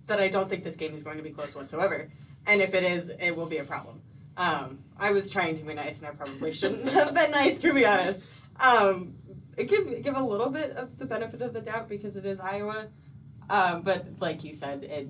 that 0.06 0.20
I 0.20 0.28
don't 0.28 0.48
think 0.48 0.64
this 0.64 0.76
game 0.76 0.94
is 0.94 1.02
going 1.02 1.16
to 1.16 1.22
be 1.22 1.30
close 1.30 1.54
whatsoever. 1.54 2.08
And 2.46 2.60
if 2.62 2.74
it 2.74 2.84
is, 2.84 3.10
it 3.20 3.34
will 3.34 3.46
be 3.46 3.58
a 3.58 3.64
problem. 3.64 4.00
Um, 4.38 4.78
I 5.00 5.12
was 5.12 5.28
trying 5.28 5.56
to 5.56 5.64
be 5.64 5.74
nice, 5.74 6.00
and 6.00 6.08
I 6.10 6.14
probably 6.14 6.52
shouldn't 6.52 6.88
have 6.92 7.12
been 7.14 7.30
nice, 7.32 7.58
to 7.58 7.74
be 7.74 7.84
honest. 7.84 8.30
Um, 8.60 9.12
it 9.56 9.68
give 9.68 10.02
give 10.02 10.16
a 10.16 10.22
little 10.22 10.48
bit 10.48 10.70
of 10.72 10.98
the 10.98 11.04
benefit 11.04 11.42
of 11.42 11.52
the 11.52 11.60
doubt 11.60 11.88
because 11.88 12.16
it 12.16 12.24
is 12.24 12.40
Iowa, 12.40 12.86
um, 13.50 13.82
but 13.82 14.06
like 14.20 14.44
you 14.44 14.54
said, 14.54 14.84
it 14.84 15.08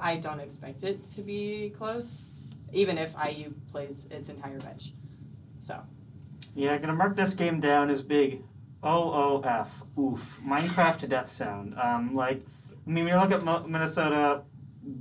I 0.00 0.16
don't 0.16 0.40
expect 0.40 0.82
it 0.82 1.02
to 1.12 1.22
be 1.22 1.72
close, 1.76 2.26
even 2.72 2.98
if 2.98 3.14
IU 3.26 3.52
plays 3.72 4.06
its 4.10 4.28
entire 4.28 4.58
bench. 4.60 4.92
So 5.58 5.80
Yeah, 6.54 6.76
gonna 6.78 6.94
mark 6.94 7.16
this 7.16 7.34
game 7.34 7.60
down 7.60 7.90
as 7.90 8.02
big. 8.02 8.42
O 8.82 9.12
O 9.12 9.42
F. 9.42 9.82
Oof. 9.98 10.40
Minecraft 10.46 11.08
death 11.08 11.26
sound. 11.26 11.78
Um, 11.78 12.14
like, 12.14 12.40
I 12.86 12.90
mean, 12.90 13.04
when 13.04 13.14
you 13.14 13.20
look 13.20 13.30
at 13.30 13.68
Minnesota, 13.68 14.42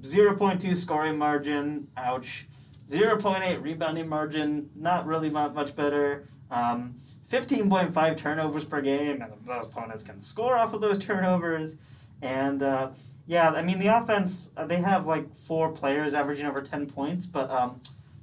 0.2 0.02 0.76
scoring 0.76 1.18
margin. 1.18 1.88
Ouch. 1.96 2.46
0.8 2.90 3.62
rebounding 3.62 4.10
margin. 4.10 4.70
Not 4.76 5.06
really 5.06 5.30
mu- 5.30 5.54
much 5.54 5.76
better. 5.76 6.24
Um, 6.50 6.96
15.5 7.30 8.18
turnovers 8.18 8.66
per 8.66 8.82
game, 8.82 9.22
and 9.22 9.32
those 9.46 9.68
opponents 9.68 10.04
can 10.04 10.20
score 10.20 10.58
off 10.58 10.74
of 10.74 10.82
those 10.82 10.98
turnovers. 11.06 11.78
And 12.22 12.64
uh, 12.64 12.90
yeah, 13.28 13.52
I 13.52 13.62
mean, 13.62 13.78
the 13.78 13.88
offense, 13.88 14.52
uh, 14.58 14.66
they 14.66 14.78
have 14.78 15.06
like 15.06 15.32
four 15.36 15.72
players 15.72 16.16
averaging 16.16 16.48
over 16.48 16.62
10 16.62 16.88
points, 16.88 17.28
but 17.28 17.50
um, 17.52 17.80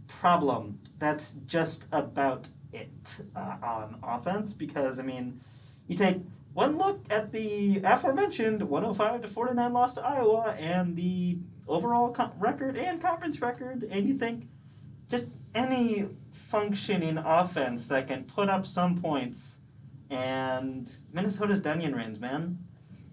problem. 0.08 0.74
That's 0.98 1.32
just 1.46 1.88
about 1.92 2.48
it 2.72 3.20
uh, 3.36 3.56
on 3.62 3.96
offense 4.02 4.52
because 4.52 4.98
I 4.98 5.02
mean, 5.02 5.38
you 5.86 5.96
take 5.96 6.16
one 6.54 6.76
look 6.76 7.00
at 7.10 7.32
the 7.32 7.80
aforementioned 7.84 8.62
105 8.62 9.22
to 9.22 9.28
49 9.28 9.72
loss 9.72 9.94
to 9.94 10.04
Iowa 10.04 10.56
and 10.58 10.96
the 10.96 11.36
overall 11.68 12.12
co- 12.12 12.30
record 12.38 12.76
and 12.76 13.00
conference 13.00 13.40
record, 13.40 13.84
and 13.90 14.06
you 14.08 14.14
think 14.14 14.44
just 15.08 15.30
any 15.54 16.06
functioning 16.32 17.18
offense 17.18 17.88
that 17.88 18.08
can 18.08 18.24
put 18.24 18.48
up 18.48 18.66
some 18.66 19.00
points, 19.00 19.60
and 20.10 20.92
Minnesota's 21.12 21.60
Dunyan 21.60 21.94
rings, 21.94 22.20
man, 22.20 22.56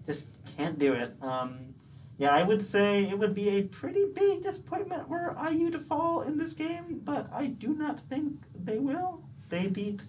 just 0.06 0.38
can't 0.56 0.78
do 0.78 0.92
it. 0.92 1.14
Um, 1.22 1.74
yeah, 2.18 2.32
I 2.32 2.42
would 2.44 2.62
say 2.62 3.04
it 3.04 3.18
would 3.18 3.34
be 3.34 3.48
a 3.48 3.62
pretty 3.62 4.04
big 4.14 4.42
disappointment 4.42 5.08
were 5.08 5.36
IU 5.50 5.70
to 5.70 5.78
fall 5.78 6.22
in 6.22 6.38
this 6.38 6.54
game, 6.54 7.00
but 7.04 7.26
I 7.32 7.46
do 7.46 7.74
not 7.74 7.98
think 7.98 8.34
they 8.64 8.78
will. 8.78 9.22
They 9.50 9.68
beat 9.68 10.04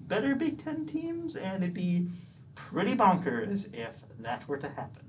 better 0.00 0.34
Big 0.34 0.58
Ten 0.58 0.84
teams, 0.86 1.36
and 1.36 1.62
it'd 1.62 1.74
be 1.74 2.08
pretty 2.54 2.94
bonkers 2.96 3.72
if 3.72 4.02
that 4.20 4.46
were 4.48 4.58
to 4.58 4.68
happen. 4.68 5.03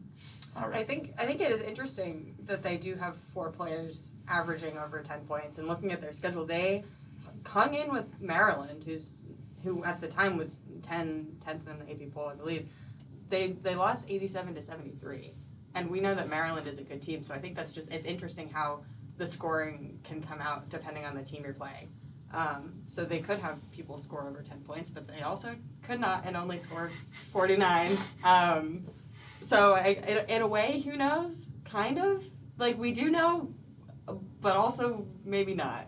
All 0.57 0.73
I 0.73 0.83
think 0.83 1.09
I 1.19 1.25
think 1.25 1.41
it 1.41 1.51
is 1.51 1.61
interesting 1.61 2.33
that 2.47 2.63
they 2.63 2.77
do 2.77 2.95
have 2.95 3.17
four 3.17 3.51
players 3.51 4.13
averaging 4.29 4.77
over 4.77 5.01
ten 5.01 5.19
points, 5.25 5.57
and 5.57 5.67
looking 5.67 5.91
at 5.91 6.01
their 6.01 6.13
schedule, 6.13 6.45
they 6.45 6.83
hung 7.45 7.73
in 7.75 7.91
with 7.91 8.21
Maryland, 8.21 8.83
who's 8.85 9.17
who 9.63 9.83
at 9.83 9.99
the 9.99 10.07
time 10.07 10.37
was 10.37 10.61
10, 10.83 11.25
10th 11.43 11.71
in 11.71 11.97
the 11.97 12.05
AP 12.05 12.13
poll, 12.13 12.29
I 12.29 12.35
believe. 12.35 12.69
They 13.29 13.47
they 13.47 13.75
lost 13.75 14.09
eighty 14.09 14.27
seven 14.27 14.53
to 14.53 14.61
seventy 14.61 14.91
three, 14.91 15.31
and 15.73 15.89
we 15.89 15.99
know 15.99 16.13
that 16.13 16.29
Maryland 16.29 16.67
is 16.67 16.79
a 16.79 16.83
good 16.83 17.01
team, 17.01 17.23
so 17.23 17.33
I 17.33 17.39
think 17.39 17.57
that's 17.57 17.73
just 17.73 17.93
it's 17.93 18.05
interesting 18.05 18.49
how 18.49 18.83
the 19.17 19.25
scoring 19.25 19.99
can 20.03 20.21
come 20.21 20.39
out 20.39 20.69
depending 20.69 21.05
on 21.05 21.15
the 21.15 21.23
team 21.23 21.43
you're 21.43 21.53
playing. 21.53 21.89
Um, 22.33 22.71
so 22.85 23.03
they 23.03 23.19
could 23.19 23.39
have 23.39 23.57
people 23.73 23.97
score 23.97 24.27
over 24.29 24.43
ten 24.43 24.59
points, 24.61 24.91
but 24.91 25.07
they 25.07 25.21
also 25.21 25.55
could 25.87 25.99
not 25.99 26.25
and 26.27 26.37
only 26.37 26.59
scored 26.59 26.91
forty 26.91 27.57
nine. 27.57 27.91
Um, 28.23 28.79
so 29.45 29.73
I, 29.75 29.97
in, 30.07 30.35
in 30.37 30.41
a 30.41 30.47
way, 30.47 30.81
who 30.81 30.97
knows? 30.97 31.53
Kind 31.65 31.99
of 31.99 32.23
like 32.57 32.77
we 32.77 32.91
do 32.91 33.09
know, 33.09 33.53
but 34.41 34.55
also 34.55 35.05
maybe 35.23 35.53
not. 35.53 35.85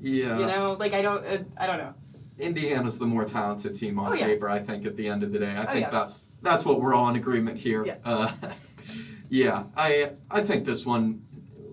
Yeah. 0.00 0.38
You 0.38 0.46
know, 0.46 0.76
like 0.78 0.92
I 0.94 1.02
don't, 1.02 1.24
uh, 1.26 1.38
I 1.58 1.66
don't 1.66 1.78
know. 1.78 1.94
Indiana's 2.38 2.98
the 2.98 3.06
more 3.06 3.24
talented 3.24 3.74
team 3.74 3.98
on 3.98 4.12
Oh, 4.12 4.14
yeah. 4.14 4.26
paper, 4.26 4.50
I 4.50 4.58
think, 4.58 4.84
at 4.84 4.94
the 4.96 5.08
end 5.08 5.22
of 5.22 5.32
the 5.32 5.38
day. 5.38 5.52
I 5.52 5.62
Oh, 5.62 5.66
think 5.66 5.86
yeah. 5.86 5.90
that's 5.90 6.20
that's 6.42 6.64
what 6.66 6.80
we're 6.80 6.94
all 6.94 7.08
in 7.08 7.16
agreement 7.16 7.58
here. 7.58 7.84
Yes. 7.86 8.02
Uh, 8.04 8.30
yeah, 9.30 9.64
I 9.76 10.10
I 10.30 10.42
think 10.42 10.64
this 10.64 10.84
one 10.84 11.22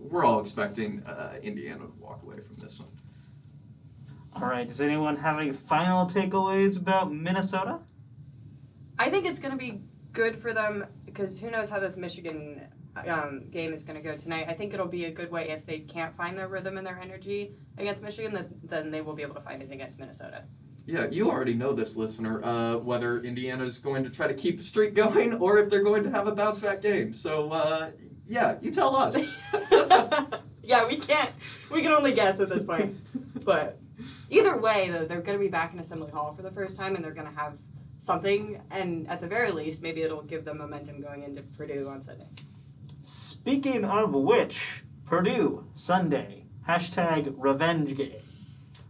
we're 0.10 0.24
all 0.24 0.40
expecting 0.40 1.04
uh, 1.04 1.34
Indiana 1.44 1.80
to 1.80 1.92
walk 2.02 2.22
away 2.24 2.38
from 2.38 2.54
this 2.56 2.80
one. 2.80 2.90
All 4.42 4.50
right. 4.50 4.68
Does 4.68 4.80
anyone 4.82 5.16
have 5.18 5.40
any 5.40 5.52
final 5.52 6.06
takeaways 6.06 6.80
about 6.80 7.12
Minnesota? 7.12 7.80
I 9.00 9.10
think 9.10 9.26
it's 9.26 9.40
going 9.40 9.52
to 9.52 9.58
be 9.58 9.80
good 10.14 10.36
for 10.36 10.54
them 10.54 10.86
because 11.14 11.40
who 11.40 11.52
knows 11.52 11.70
how 11.70 11.80
this 11.80 11.96
Michigan 11.96 12.62
um, 13.08 13.44
game 13.52 13.72
is 13.72 13.84
going 13.84 14.00
to 14.02 14.04
go 14.04 14.18
tonight. 14.18 14.46
I 14.48 14.54
think 14.54 14.74
it'll 14.74 14.88
be 14.88 15.06
a 15.06 15.12
good 15.12 15.32
way 15.32 15.50
if 15.50 15.66
they 15.66 15.80
can't 15.80 16.16
find 16.16 16.38
their 16.38 16.48
rhythm 16.48 16.78
and 16.78 16.86
their 16.86 17.00
energy 17.02 17.52
against 17.78 18.04
Michigan, 18.04 18.34
that, 18.34 18.46
then 18.70 18.92
they 18.92 19.02
will 19.02 19.16
be 19.16 19.22
able 19.22 19.36
to 19.36 19.42
find 19.42 19.62
it 19.62 19.72
against 19.72 20.00
Minnesota. 20.00 20.44
Yeah, 20.86 21.08
you 21.10 21.30
already 21.30 21.54
know 21.54 21.72
this, 21.72 21.96
listener, 21.96 22.44
uh, 22.44 22.78
whether 22.78 23.22
Indiana's 23.22 23.80
going 23.80 24.04
to 24.04 24.10
try 24.10 24.28
to 24.28 24.34
keep 24.34 24.58
the 24.58 24.64
streak 24.64 24.96
going 24.96 25.34
or 25.42 25.60
if 25.60 25.70
they're 25.70 25.84
going 25.84 26.04
to 26.04 26.10
have 26.10 26.28
a 26.28 26.36
bounce 26.36 26.60
back 26.60 26.82
game. 26.82 27.14
So, 27.14 27.52
uh, 27.52 27.92
yeah, 28.26 28.58
you 28.62 28.72
tell 28.72 28.96
us. 28.96 29.16
yeah, 30.64 30.88
we 30.88 30.98
can't. 30.98 31.32
We 31.72 31.82
can 31.82 31.92
only 31.92 32.14
guess 32.14 32.40
at 32.40 32.50
this 32.50 32.64
point. 32.64 32.96
But 33.44 33.78
either 34.30 34.58
way, 34.62 34.90
though, 34.90 35.04
they're 35.04 35.20
going 35.20 35.38
to 35.38 35.44
be 35.44 35.50
back 35.50 35.74
in 35.74 35.80
Assembly 35.80 36.10
Hall 36.10 36.34
for 36.34 36.44
the 36.44 36.52
first 36.52 36.80
time, 36.80 36.96
and 36.96 37.04
they're 37.04 37.12
going 37.12 37.28
to 37.28 37.38
have 37.38 37.58
something. 38.04 38.62
And 38.72 39.08
at 39.08 39.22
the 39.22 39.28
very 39.28 39.52
least, 39.52 39.82
maybe 39.82 40.02
it'll 40.02 40.24
give 40.24 40.46
them 40.46 40.58
momentum 40.58 41.02
going 41.02 41.24
into 41.24 41.42
Purdue 41.58 41.88
on 41.88 42.02
Sunday. 42.02 42.28
Speaking 43.02 43.84
of 43.84 44.14
which, 44.14 44.84
Purdue 45.06 45.66
Sunday 45.74 46.44
hashtag 46.68 47.34
revenge 47.38 47.96
game. 47.96 48.12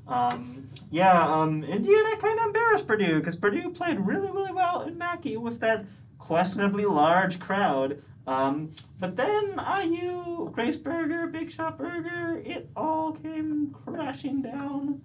Um, 0.08 0.68
yeah, 0.92 1.26
um, 1.26 1.64
Indiana 1.64 2.18
kind 2.18 2.40
of 2.40 2.46
embarrassed 2.48 2.88
Purdue 2.88 3.20
because 3.20 3.36
Purdue 3.36 3.72
played 3.72 4.00
really, 4.00 4.32
really 4.32 4.52
well 4.52 4.82
in 4.84 4.98
Mackey 4.98 5.38
with 5.38 5.60
that 5.62 5.86
questionably 6.20 6.86
large 6.86 7.40
crowd. 7.40 8.02
Um, 8.28 8.72
but 9.00 9.18
then 9.18 9.60
IU, 9.60 10.52
Grace 10.54 10.78
Berger, 10.78 11.28
Big 11.28 11.52
Shot 11.52 11.78
Burger, 11.78 12.42
it 12.46 12.68
all 12.76 13.12
came 13.12 13.72
crashing 13.72 14.42
down. 14.42 15.02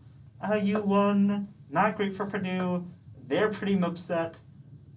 IU 0.49 0.83
won. 0.85 1.49
Not 1.71 1.97
great 1.97 2.15
for 2.15 2.27
Purdue. 2.27 2.85
They're 3.29 3.51
pretty 3.51 3.81
upset. 3.81 4.41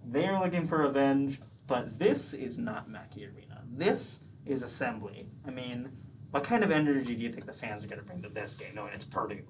They're 0.05 0.39
looking 0.39 0.65
for 0.65 0.79
revenge. 0.79 1.39
But 1.67 1.99
this 1.99 2.33
is 2.33 2.57
not 2.57 2.89
Mackey 2.89 3.25
Arena. 3.25 3.61
This 3.71 4.23
is 4.45 4.63
Assembly. 4.63 5.25
I 5.47 5.51
mean, 5.51 5.89
what 6.31 6.43
kind 6.43 6.63
of 6.63 6.71
energy 6.71 7.15
do 7.15 7.21
you 7.21 7.31
think 7.31 7.45
the 7.45 7.53
fans 7.53 7.83
are 7.83 7.87
going 7.87 8.01
to 8.01 8.07
bring 8.07 8.21
to 8.23 8.29
this 8.29 8.55
game, 8.55 8.73
knowing 8.73 8.93
it's 8.93 9.05
Purdue? 9.05 9.43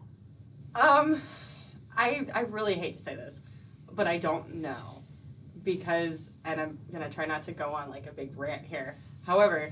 Um, 0.82 1.22
I 1.98 2.22
I 2.34 2.42
really 2.50 2.74
hate 2.74 2.94
to 2.94 3.00
say 3.00 3.16
this, 3.16 3.42
but 3.94 4.08
I 4.08 4.18
don't 4.18 4.56
know 4.56 5.02
because, 5.64 6.40
and 6.46 6.60
I'm 6.60 6.78
gonna 6.92 7.10
try 7.10 7.26
not 7.26 7.44
to 7.44 7.52
go 7.52 7.72
on 7.74 7.90
like 7.90 8.08
a 8.08 8.14
big 8.14 8.38
rant 8.38 8.64
here. 8.66 8.96
However, 9.26 9.72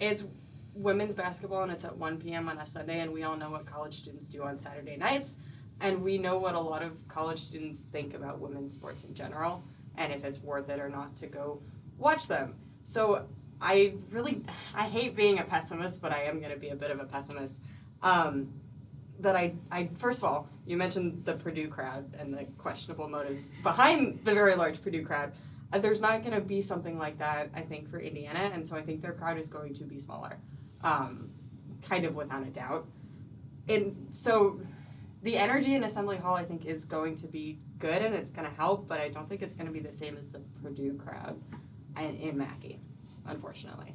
it's 0.00 0.24
women's 0.74 1.14
basketball 1.14 1.62
and 1.62 1.72
it's 1.72 1.84
at 1.84 1.96
1 1.96 2.20
p.m. 2.20 2.48
on 2.48 2.58
a 2.58 2.66
Sunday, 2.66 3.00
and 3.00 3.12
we 3.12 3.22
all 3.22 3.36
know 3.36 3.50
what 3.50 3.66
college 3.66 3.94
students 3.94 4.28
do 4.28 4.42
on 4.42 4.56
Saturday 4.56 4.96
nights, 4.96 5.38
and 5.80 6.02
we 6.02 6.18
know 6.18 6.38
what 6.38 6.54
a 6.54 6.60
lot 6.60 6.82
of 6.82 7.06
college 7.08 7.38
students 7.38 7.84
think 7.86 8.14
about 8.14 8.40
women's 8.40 8.74
sports 8.74 9.04
in 9.04 9.14
general, 9.14 9.62
and 9.96 10.12
if 10.12 10.24
it's 10.24 10.40
worth 10.42 10.68
it 10.70 10.80
or 10.80 10.88
not 10.88 11.16
to 11.16 11.26
go 11.26 11.60
watch 11.98 12.26
them. 12.26 12.54
So 12.84 13.24
I 13.60 13.94
really 14.10 14.42
I 14.74 14.84
hate 14.84 15.16
being 15.16 15.38
a 15.38 15.44
pessimist, 15.44 16.02
but 16.02 16.12
I 16.12 16.22
am 16.24 16.40
gonna 16.40 16.56
be 16.56 16.70
a 16.70 16.76
bit 16.76 16.90
of 16.90 17.00
a 17.00 17.04
pessimist. 17.04 17.62
Um, 18.02 18.48
that 19.20 19.34
I, 19.34 19.54
I 19.70 19.88
first 19.98 20.22
of 20.22 20.28
all, 20.28 20.48
you 20.66 20.76
mentioned 20.76 21.24
the 21.24 21.34
Purdue 21.34 21.68
crowd 21.68 22.04
and 22.20 22.32
the 22.32 22.44
questionable 22.56 23.08
motives 23.08 23.50
behind 23.62 24.24
the 24.24 24.32
very 24.32 24.54
large 24.54 24.82
Purdue 24.82 25.04
crowd. 25.04 25.32
Uh, 25.72 25.78
there's 25.78 26.00
not 26.00 26.20
going 26.20 26.32
to 26.32 26.40
be 26.40 26.62
something 26.62 26.98
like 26.98 27.18
that, 27.18 27.50
I 27.54 27.60
think, 27.60 27.90
for 27.90 27.98
Indiana, 27.98 28.50
and 28.54 28.64
so 28.64 28.76
I 28.76 28.80
think 28.80 29.02
their 29.02 29.12
crowd 29.12 29.38
is 29.38 29.48
going 29.48 29.74
to 29.74 29.84
be 29.84 29.98
smaller, 29.98 30.36
um, 30.82 31.30
kind 31.86 32.06
of 32.06 32.14
without 32.14 32.42
a 32.42 32.50
doubt. 32.50 32.86
And 33.68 34.06
so, 34.10 34.58
the 35.22 35.36
energy 35.36 35.74
in 35.74 35.84
Assembly 35.84 36.16
Hall, 36.16 36.36
I 36.36 36.44
think, 36.44 36.66
is 36.66 36.84
going 36.84 37.16
to 37.16 37.26
be 37.26 37.58
good 37.78 38.02
and 38.02 38.14
it's 38.14 38.30
going 38.30 38.48
to 38.48 38.54
help, 38.54 38.88
but 38.88 39.00
I 39.00 39.08
don't 39.08 39.28
think 39.28 39.42
it's 39.42 39.54
going 39.54 39.66
to 39.66 39.72
be 39.72 39.80
the 39.80 39.92
same 39.92 40.16
as 40.16 40.30
the 40.30 40.40
Purdue 40.62 40.96
crowd 40.96 41.40
in, 42.00 42.16
in 42.16 42.38
Mackey, 42.38 42.78
unfortunately. 43.26 43.94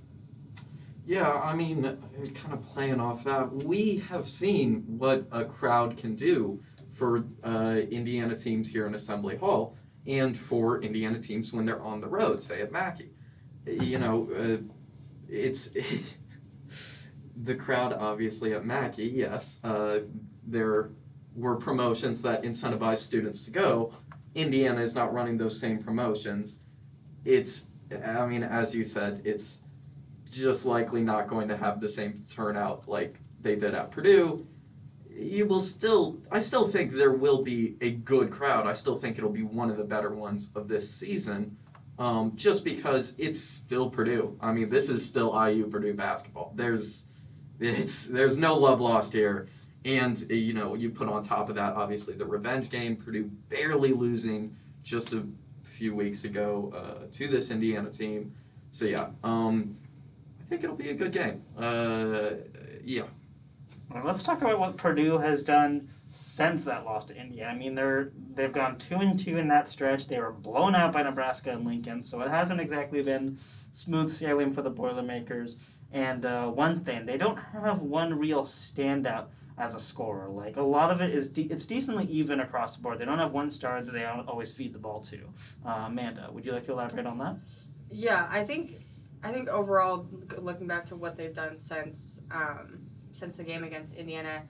Yeah, 1.06 1.32
I 1.44 1.56
mean, 1.56 1.84
kind 1.84 2.54
of 2.54 2.64
playing 2.70 3.00
off 3.00 3.24
that, 3.26 3.52
we 3.52 3.98
have 4.10 4.28
seen 4.28 4.84
what 4.98 5.26
a 5.32 5.44
crowd 5.44 5.98
can 5.98 6.16
do 6.16 6.62
for 6.92 7.26
uh, 7.44 7.82
Indiana 7.92 8.38
teams 8.38 8.70
here 8.70 8.86
in 8.86 8.94
Assembly 8.94 9.36
Hall 9.36 9.76
and 10.08 10.38
for 10.38 10.82
Indiana 10.82 11.20
teams 11.20 11.52
when 11.52 11.66
they're 11.66 11.82
on 11.82 12.00
the 12.00 12.08
road, 12.08 12.42
say 12.42 12.62
at 12.62 12.72
Mackey. 12.72 13.10
You 13.66 14.00
know, 14.00 14.30
uh, 14.38 14.58
it's 15.30 15.70
the 17.44 17.56
crowd 17.56 17.94
obviously 17.94 18.54
at 18.54 18.66
Mackey, 18.66 19.08
yes. 19.08 19.60
Uh, 19.64 20.02
there 20.46 20.90
were 21.36 21.56
promotions 21.56 22.22
that 22.22 22.44
incentivized 22.44 22.98
students 22.98 23.46
to 23.46 23.52
go. 23.52 23.94
Indiana 24.36 24.82
is 24.82 24.96
not 24.96 25.14
running 25.14 25.38
those 25.38 25.60
same 25.60 25.84
promotions. 25.84 26.60
It's, 27.26 27.68
I 28.06 28.26
mean, 28.26 28.44
as 28.44 28.76
you 28.76 28.84
said, 28.84 29.22
it's 29.24 29.62
just 30.30 30.66
likely 30.66 31.02
not 31.02 31.28
going 31.28 31.48
to 31.48 31.58
have 31.58 31.80
the 31.80 31.88
same 31.90 32.22
turnout 32.30 32.88
like 32.88 33.14
they 33.42 33.56
did 33.56 33.74
at 33.76 33.92
Purdue. 33.92 34.46
you 35.10 35.46
will 35.46 35.60
still. 35.60 36.18
I 36.32 36.40
still 36.40 36.68
think 36.68 36.92
there 36.92 37.14
will 37.14 37.44
be 37.44 37.76
a 37.82 37.92
good 37.92 38.32
crowd. 38.32 38.66
I 38.66 38.74
still 38.74 38.96
think 38.96 39.18
it'll 39.18 39.30
be 39.30 39.44
one 39.44 39.70
of 39.70 39.78
the 39.78 39.84
better 39.84 40.14
ones 40.14 40.52
of 40.56 40.68
this 40.68 40.90
season. 40.90 41.56
Um, 42.00 42.36
just 42.36 42.66
because 42.66 43.14
it's 43.20 43.40
still 43.40 43.88
Purdue. 43.88 44.36
I 44.42 44.52
mean, 44.52 44.70
this 44.70 44.90
is 44.90 45.06
still 45.06 45.32
IU 45.48 45.68
Purdue 45.68 45.94
basketball. 45.94 46.52
There's, 46.56 47.06
it's 47.60 48.08
there's 48.08 48.40
no 48.40 48.58
love 48.58 48.82
lost 48.82 49.14
here, 49.14 49.48
and 49.86 50.26
uh, 50.30 50.34
you 50.34 50.54
know 50.54 50.76
you 50.76 50.90
put 50.90 51.08
on 51.08 51.24
top 51.24 51.50
of 51.50 51.56
that 51.56 51.76
obviously 51.76 52.14
the 52.14 52.26
revenge 52.26 52.70
game. 52.70 52.96
Purdue 52.96 53.30
barely 53.50 53.92
losing 53.92 54.56
just 54.84 55.14
a 55.14 55.24
few 55.64 55.96
weeks 55.96 56.24
ago 56.24 56.74
uh, 56.76 57.06
to 57.12 57.28
this 57.28 57.52
Indiana 57.52 57.90
team. 57.90 58.34
So 58.72 58.86
yeah, 58.86 59.10
um, 59.24 59.76
I 60.42 60.44
think 60.50 60.64
it'll 60.64 60.76
be 60.76 60.90
a 60.90 60.96
good 60.96 61.12
game. 61.12 61.42
Uh, 61.58 62.32
yeah. 62.84 63.04
Let's 64.04 64.24
talk 64.24 64.42
about 64.42 64.60
what 64.60 64.78
Purdue 64.78 65.20
has 65.20 65.44
done 65.44 65.88
since 66.10 66.66
that 66.66 66.86
loss 66.86 67.06
to 67.06 67.16
Indiana. 67.16 67.52
I 67.52 67.56
mean, 67.56 67.76
they're 67.76 68.10
they've 68.36 68.54
gone 68.54 68.78
two 68.78 68.96
and 68.96 69.20
two 69.20 69.38
in 69.38 69.48
that 69.50 69.68
stretch. 69.68 70.08
They 70.08 70.20
were 70.20 70.32
blown 70.32 70.76
out 70.76 70.94
by 70.94 71.04
Nebraska 71.04 71.52
and 71.52 71.66
Lincoln, 71.66 72.04
so 72.04 72.22
it 72.22 72.30
hasn't 72.30 72.60
exactly 72.60 73.04
been 73.04 73.38
smooth 73.74 74.10
sailing 74.10 74.54
for 74.54 74.62
the 74.62 74.70
Boilermakers. 74.70 75.70
And 75.92 76.26
uh, 76.26 76.48
one 76.48 76.80
thing, 76.80 77.06
they 77.06 77.18
don't 77.18 77.38
have 77.38 77.82
one 77.82 78.18
real 78.18 78.42
standout 78.42 79.28
as 79.58 79.76
a 79.76 79.80
scorer. 79.80 80.30
Like 80.30 80.58
a 80.58 80.62
lot 80.62 80.92
of 80.92 81.02
it 81.02 81.16
is, 81.16 81.30
de- 81.30 81.52
it's 81.52 81.66
decently 81.66 82.06
even 82.06 82.40
across 82.40 82.78
the 82.78 82.84
board. 82.84 82.98
They 82.98 83.06
don't 83.06 83.20
have 83.20 83.34
one 83.34 83.50
star 83.50 83.82
that 83.82 83.92
they 83.92 84.04
always 84.06 84.56
feed 84.56 84.74
the 84.74 84.80
ball 84.80 85.02
to. 85.02 85.20
Uh, 85.66 85.86
Amanda, 85.88 86.30
would 86.32 86.46
you 86.46 86.52
like 86.52 86.66
to 86.66 86.72
elaborate 86.72 87.06
on 87.06 87.18
that? 87.20 87.36
Yeah, 87.92 88.28
I 88.32 88.44
think 88.44 88.72
I 89.24 89.32
think 89.32 89.50
overall, 89.50 90.06
looking 90.40 90.68
back 90.68 90.86
to 90.86 90.96
what 90.96 91.18
they've 91.18 91.34
done 91.34 91.58
since 91.58 92.24
um, 92.34 92.78
since 93.12 93.38
the 93.38 93.44
game 93.44 93.64
against 93.64 93.98
Indiana, 93.98 94.44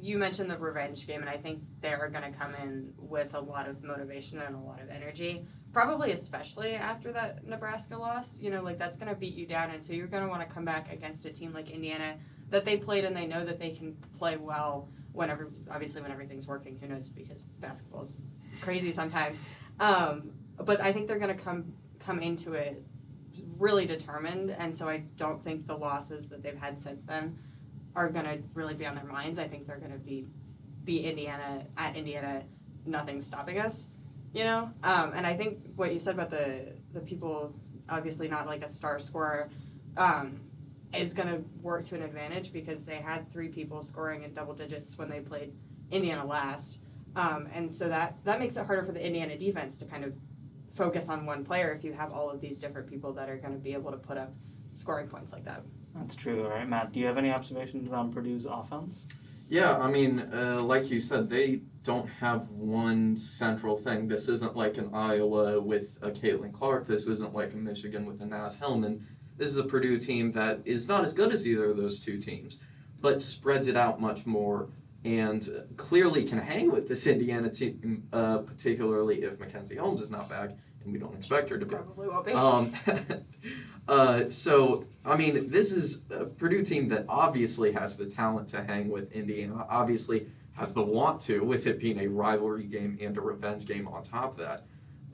you 0.00 0.16
mentioned 0.18 0.50
the 0.50 0.56
revenge 0.56 1.06
game, 1.06 1.20
and 1.20 1.28
I 1.28 1.36
think 1.36 1.60
they're 1.80 2.08
going 2.08 2.32
to 2.32 2.38
come 2.38 2.54
in 2.62 2.94
with 2.98 3.34
a 3.34 3.40
lot 3.40 3.68
of 3.68 3.82
motivation 3.82 4.40
and 4.40 4.54
a 4.54 4.58
lot 4.58 4.80
of 4.80 4.88
energy. 4.90 5.42
Probably 5.72 6.12
especially 6.12 6.72
after 6.74 7.12
that 7.12 7.46
Nebraska 7.46 7.98
loss, 7.98 8.40
you 8.40 8.50
know, 8.50 8.62
like 8.62 8.78
that's 8.78 8.96
going 8.96 9.12
to 9.12 9.18
beat 9.18 9.34
you 9.34 9.46
down, 9.46 9.70
and 9.70 9.82
so 9.82 9.92
you're 9.92 10.06
going 10.06 10.22
to 10.22 10.28
want 10.28 10.42
to 10.42 10.48
come 10.48 10.64
back 10.64 10.92
against 10.92 11.26
a 11.26 11.32
team 11.32 11.52
like 11.52 11.70
Indiana 11.70 12.14
that 12.50 12.64
they 12.64 12.76
played 12.76 13.04
and 13.04 13.16
they 13.16 13.26
know 13.26 13.44
that 13.44 13.58
they 13.58 13.70
can 13.70 13.96
play 14.18 14.36
well 14.36 14.88
whenever, 15.12 15.48
obviously 15.70 16.02
when 16.02 16.10
everything's 16.10 16.46
working. 16.46 16.78
Who 16.80 16.88
knows? 16.88 17.08
Because 17.08 17.42
basketball's 17.42 18.20
crazy 18.60 18.92
sometimes. 18.92 19.42
Um, 19.80 20.30
but 20.64 20.80
I 20.80 20.92
think 20.92 21.08
they're 21.08 21.18
going 21.18 21.36
to 21.36 21.42
come 21.42 21.72
come 22.00 22.20
into 22.20 22.54
it 22.54 22.82
really 23.58 23.86
determined, 23.86 24.54
and 24.58 24.74
so 24.74 24.88
I 24.88 25.02
don't 25.16 25.42
think 25.42 25.66
the 25.66 25.76
losses 25.76 26.28
that 26.30 26.42
they've 26.42 26.56
had 26.56 26.78
since 26.78 27.04
then 27.04 27.36
are 27.94 28.08
going 28.08 28.24
to 28.24 28.38
really 28.54 28.74
be 28.74 28.86
on 28.86 28.94
their 28.94 29.04
minds. 29.04 29.38
I 29.38 29.44
think 29.44 29.66
they're 29.66 29.78
going 29.78 29.92
to 29.92 29.98
be 29.98 30.26
be 30.84 31.04
Indiana 31.04 31.66
at 31.76 31.96
Indiana, 31.96 32.42
nothing 32.86 33.20
stopping 33.20 33.58
us, 33.58 34.00
you 34.32 34.44
know. 34.44 34.70
Um, 34.82 35.12
and 35.14 35.26
I 35.26 35.34
think 35.34 35.58
what 35.76 35.92
you 35.92 35.98
said 35.98 36.14
about 36.14 36.30
the 36.30 36.72
the 36.94 37.00
people, 37.00 37.52
obviously 37.88 38.28
not 38.28 38.46
like 38.46 38.62
a 38.62 38.68
star 38.68 38.98
scorer, 38.98 39.50
um, 39.96 40.40
is 40.96 41.12
going 41.12 41.28
to 41.28 41.44
work 41.60 41.84
to 41.84 41.94
an 41.94 42.02
advantage 42.02 42.52
because 42.52 42.84
they 42.84 42.96
had 42.96 43.30
three 43.30 43.48
people 43.48 43.82
scoring 43.82 44.22
in 44.22 44.34
double 44.34 44.54
digits 44.54 44.98
when 44.98 45.08
they 45.08 45.20
played 45.20 45.52
Indiana 45.90 46.24
last. 46.24 46.80
Um, 47.16 47.48
and 47.54 47.70
so 47.70 47.88
that, 47.88 48.14
that 48.24 48.38
makes 48.38 48.56
it 48.56 48.66
harder 48.66 48.84
for 48.84 48.92
the 48.92 49.04
Indiana 49.04 49.36
defense 49.36 49.78
to 49.80 49.90
kind 49.90 50.04
of 50.04 50.14
focus 50.74 51.08
on 51.08 51.26
one 51.26 51.44
player 51.44 51.72
if 51.72 51.84
you 51.84 51.92
have 51.92 52.12
all 52.12 52.30
of 52.30 52.40
these 52.40 52.60
different 52.60 52.88
people 52.88 53.12
that 53.12 53.28
are 53.28 53.36
going 53.36 53.52
to 53.52 53.58
be 53.58 53.72
able 53.72 53.90
to 53.90 53.96
put 53.96 54.16
up 54.16 54.32
scoring 54.74 55.08
points 55.08 55.32
like 55.32 55.44
that. 55.44 55.60
That's 55.96 56.14
true, 56.14 56.44
all 56.44 56.50
right, 56.50 56.68
Matt. 56.68 56.92
Do 56.92 57.00
you 57.00 57.06
have 57.06 57.18
any 57.18 57.32
observations 57.32 57.92
on 57.92 58.12
Purdue's 58.12 58.46
offense? 58.46 59.08
Yeah, 59.50 59.78
I 59.78 59.90
mean, 59.90 60.20
uh, 60.32 60.62
like 60.62 60.90
you 60.90 61.00
said, 61.00 61.28
they 61.28 61.62
don't 61.82 62.08
have 62.20 62.48
one 62.50 63.16
central 63.16 63.76
thing. 63.76 64.06
This 64.06 64.28
isn't 64.28 64.56
like 64.56 64.76
an 64.76 64.90
Iowa 64.92 65.58
with 65.60 65.98
a 66.02 66.10
Caitlin 66.10 66.52
Clark. 66.52 66.86
This 66.86 67.08
isn't 67.08 67.34
like 67.34 67.54
a 67.54 67.56
Michigan 67.56 68.04
with 68.04 68.20
a 68.20 68.26
Naz 68.26 68.58
Hillmon. 68.58 69.00
This 69.38 69.48
is 69.48 69.56
a 69.56 69.64
Purdue 69.64 69.98
team 69.98 70.32
that 70.32 70.60
is 70.64 70.88
not 70.88 71.04
as 71.04 71.12
good 71.12 71.32
as 71.32 71.46
either 71.46 71.70
of 71.70 71.76
those 71.76 72.04
two 72.04 72.18
teams, 72.18 72.62
but 73.00 73.22
spreads 73.22 73.68
it 73.68 73.76
out 73.76 74.00
much 74.00 74.26
more 74.26 74.68
and 75.04 75.48
clearly 75.76 76.24
can 76.24 76.38
hang 76.38 76.70
with 76.70 76.88
this 76.88 77.06
Indiana 77.06 77.48
team, 77.48 78.02
uh, 78.12 78.38
particularly 78.38 79.22
if 79.22 79.38
Mackenzie 79.38 79.76
Holmes 79.76 80.00
is 80.00 80.10
not 80.10 80.28
back, 80.28 80.50
and 80.82 80.92
we 80.92 80.98
don't 80.98 81.14
expect 81.14 81.48
her 81.50 81.58
to 81.58 81.64
be. 81.64 81.76
Probably 81.76 82.08
won't 82.08 82.26
be. 82.26 82.32
Um, 82.32 82.72
uh, 83.88 84.24
so, 84.24 84.84
I 85.06 85.16
mean, 85.16 85.50
this 85.50 85.72
is 85.72 86.10
a 86.10 86.24
Purdue 86.24 86.64
team 86.64 86.88
that 86.88 87.06
obviously 87.08 87.70
has 87.72 87.96
the 87.96 88.06
talent 88.06 88.48
to 88.48 88.62
hang 88.62 88.88
with 88.88 89.12
Indiana, 89.12 89.64
obviously 89.70 90.26
has 90.56 90.74
the 90.74 90.82
want 90.82 91.20
to, 91.22 91.44
with 91.44 91.68
it 91.68 91.78
being 91.78 92.00
a 92.00 92.08
rivalry 92.08 92.64
game 92.64 92.98
and 93.00 93.16
a 93.16 93.20
revenge 93.20 93.66
game 93.66 93.86
on 93.86 94.02
top 94.02 94.32
of 94.32 94.38
that. 94.38 94.64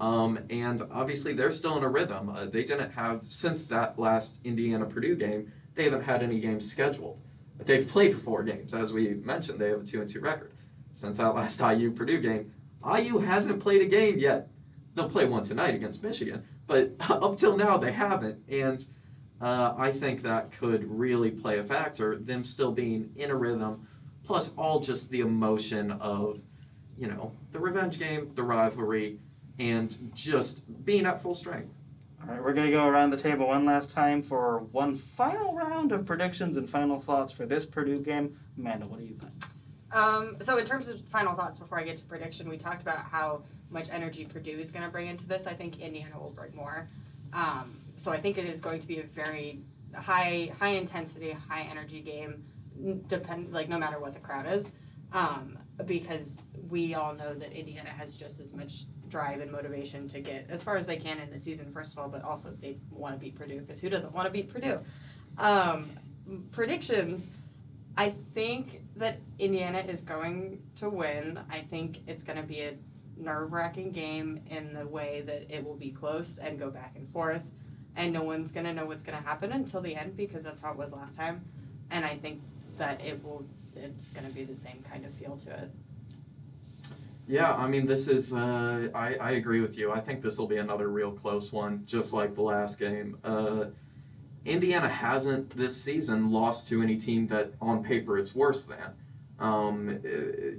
Um, 0.05 0.39
and 0.51 0.83
obviously, 0.93 1.33
they're 1.33 1.51
still 1.51 1.79
in 1.79 1.83
a 1.83 1.89
rhythm. 1.89 2.29
Uh, 2.29 2.45
they 2.45 2.63
didn't 2.63 2.91
have, 2.91 3.23
since 3.27 3.65
that 3.69 3.99
last 3.99 4.45
Indiana 4.45 4.85
Purdue 4.85 5.17
game, 5.17 5.51
they 5.75 5.85
haven't 5.85 6.05
had 6.05 6.23
any 6.23 6.41
games 6.41 6.71
scheduled. 6.71 7.19
But 7.57 7.67
they've 7.67 7.89
played 7.89 8.15
four 8.15 8.43
games, 8.43 8.75
as 8.75 8.93
we 8.93 9.15
mentioned. 9.25 9.59
They 9.59 9.71
have 9.71 9.81
a 9.81 9.85
2 9.85 10.03
and 10.03 10.11
2 10.11 10.21
record. 10.21 10.53
Since 10.93 11.17
that 11.17 11.35
last 11.35 11.59
IU 11.59 11.91
Purdue 11.91 12.21
game, 12.21 12.53
IU 12.85 13.17
hasn't 13.17 13.63
played 13.63 13.81
a 13.81 13.87
game 13.87 14.19
yet. 14.19 14.49
They'll 14.95 15.09
play 15.09 15.25
one 15.25 15.43
tonight 15.43 15.75
against 15.75 16.03
Michigan, 16.03 16.45
but 16.67 16.91
up 17.09 17.39
till 17.39 17.57
now 17.57 17.79
they 17.79 17.93
haven't. 17.93 18.39
And 18.51 18.85
uh, 19.41 19.75
I 19.79 19.91
think 19.91 20.21
that 20.21 20.53
could 20.53 20.85
really 20.85 21.31
play 21.31 21.61
a 21.61 21.65
factor, 21.65 22.17
them 22.17 22.45
still 22.45 22.73
being 22.73 23.11
in 23.17 23.31
a 23.31 23.35
rhythm, 23.35 23.87
plus 24.23 24.55
all 24.59 24.81
just 24.81 25.11
the 25.11 25.21
emotion 25.21 25.93
of, 25.93 26.41
you 26.99 27.07
know, 27.07 27.33
the 27.53 27.59
revenge 27.59 27.99
game, 27.99 28.31
the 28.35 28.43
rivalry, 28.43 29.17
and 29.59 29.97
just 30.15 30.85
being 30.85 31.07
at 31.07 31.21
full 31.21 31.35
strength. 31.35 31.75
All 32.23 32.35
right, 32.35 32.43
we're 32.43 32.55
going 32.55 32.67
to 32.67 32.73
go 32.73 32.87
around 32.87 33.11
the 33.11 33.19
table 33.19 33.49
one 33.49 33.67
last 33.67 33.91
time 33.91 34.23
for 34.23 34.61
one 34.73 34.95
final 34.95 35.55
round 35.55 35.93
of 35.93 36.07
predictions 36.07 36.57
and 36.57 36.69
final 36.69 36.99
thoughts 36.99 37.33
for 37.33 37.45
this 37.45 37.67
Purdue 37.67 37.99
game. 38.03 38.35
Amanda, 38.59 38.87
what 38.87 38.99
do 38.99 39.05
you 39.05 39.13
think? 39.13 39.33
Um, 39.95 40.37
so 40.41 40.59
in 40.59 40.65
terms 40.65 40.89
of 40.89 41.01
final 41.03 41.35
thoughts 41.35 41.59
before 41.59 41.79
I 41.79 41.85
get 41.85 41.97
to 41.99 42.05
prediction, 42.05 42.49
we 42.49 42.57
talked 42.57 42.83
about 42.83 42.99
how 42.99 43.43
much 43.71 43.89
energy 43.93 44.25
Purdue 44.25 44.59
is 44.59 44.73
going 44.73 44.85
to 44.85 44.91
bring 44.91 45.07
into 45.07 45.27
this. 45.29 45.47
I 45.47 45.53
think 45.53 45.81
Indiana 45.81 46.19
will 46.19 46.33
bring 46.37 46.55
more. 46.57 46.89
Um, 47.37 47.75
so 47.97 48.11
I 48.11 48.17
think 48.17 48.39
it 48.39 48.47
is 48.47 48.61
going 48.61 48.81
to 48.81 48.89
be 48.89 48.99
a 49.01 49.05
very 49.05 49.59
high 49.95 50.51
high 50.59 50.71
intensity, 50.71 51.37
high 51.49 51.69
energy 51.71 52.01
game. 52.01 52.43
Depend 53.09 53.53
like 53.53 53.69
no 53.69 53.79
matter 53.79 54.01
what 54.01 54.15
the 54.15 54.21
crowd 54.21 54.47
is, 54.47 54.73
um, 55.13 55.57
because 55.87 56.43
we 56.71 56.95
all 56.95 57.15
know 57.15 57.35
that 57.35 57.53
Indiana 57.53 57.91
has 57.91 58.17
just 58.17 58.41
as 58.41 58.55
much 58.55 58.83
drive 59.15 59.41
and 59.41 59.53
motivation 59.53 60.09
to 60.09 60.19
get 60.19 60.51
as 60.51 60.65
far 60.65 60.77
as 60.77 60.89
they 60.89 60.97
can 60.97 61.21
in 61.21 61.31
the 61.31 61.39
season. 61.39 61.71
First 61.71 61.93
of 61.93 62.01
all, 62.01 62.09
but 62.09 62.25
also 62.25 62.51
they 62.51 62.77
want 62.91 63.15
to 63.15 63.21
beat 63.21 63.37
Purdue 63.37 63.61
because 63.61 63.81
who 63.81 63.89
doesn't 63.89 64.13
want 64.13 64.27
to 64.27 64.33
beat 64.33 64.53
Purdue? 64.53 64.81
Um, 65.39 65.87
predictions. 66.51 67.31
I 67.97 68.09
think 68.11 68.81
that 68.97 69.19
Indiana 69.39 69.79
is 69.79 70.01
going 70.01 70.61
to 70.77 70.91
win. 70.91 71.39
I 71.49 71.59
think 71.59 71.99
it's 72.09 72.25
going 72.25 72.41
to 72.41 72.45
be 72.45 72.63
a 72.63 72.73
nerve 73.17 73.53
wracking 73.53 73.93
game 73.93 74.41
in 74.51 74.75
the 74.75 74.85
way 74.85 75.23
that 75.27 75.49
it 75.49 75.65
will 75.65 75.77
be 75.77 75.91
close 75.91 76.39
and 76.39 76.59
go 76.59 76.69
back 76.69 76.95
and 76.97 77.09
forth. 77.11 77.49
And 77.97 78.13
no 78.13 78.25
one's 78.25 78.51
going 78.51 78.67
to 78.67 78.73
know 78.73 78.87
what's 78.87 79.05
going 79.05 79.17
to 79.17 79.25
happen 79.25 79.53
until 79.53 79.81
the 79.81 79.95
end 79.95 80.17
because 80.17 80.43
that's 80.43 80.61
how 80.61 80.73
it 80.73 80.77
was 80.77 80.93
last 80.93 81.17
time. 81.17 81.41
And 81.93 82.05
I 82.05 82.17
think 82.17 82.41
that 82.79 83.01
it 83.07 83.23
will, 83.23 83.47
it's 83.77 84.11
going 84.11 84.27
to 84.27 84.35
be 84.35 84.43
the 84.43 84.57
same 84.57 84.83
kind 84.91 85.05
of 85.05 85.15
feel 85.15 85.37
to 85.37 85.51
it. 85.51 85.71
Yeah, 87.27 87.55
I 87.55 87.67
mean, 87.69 87.87
this 87.87 88.07
is, 88.07 88.35
uh, 88.35 88.89
I, 88.95 89.15
I 89.15 89.31
agree 89.33 89.61
with 89.61 89.79
you. 89.79 89.91
I 89.91 90.01
think 90.01 90.21
this 90.21 90.39
will 90.39 90.47
be 90.47 90.59
another 90.59 90.89
real 90.89 91.11
close 91.11 91.53
one, 91.53 91.83
just 91.87 92.13
like 92.13 92.35
the 92.35 92.43
last 92.43 92.79
game. 92.79 93.17
Uh, 93.25 93.67
Indiana 94.45 94.89
hasn't 94.89 95.49
this 95.51 95.81
season 95.81 96.31
lost 96.31 96.69
to 96.69 96.83
any 96.83 96.97
team 96.97 97.27
that 97.29 97.53
on 97.63 97.83
paper 97.83 98.19
it's 98.19 98.35
worse 98.35 98.65
than. 98.65 98.93
Um, 99.41 100.01
uh, 100.05 100.09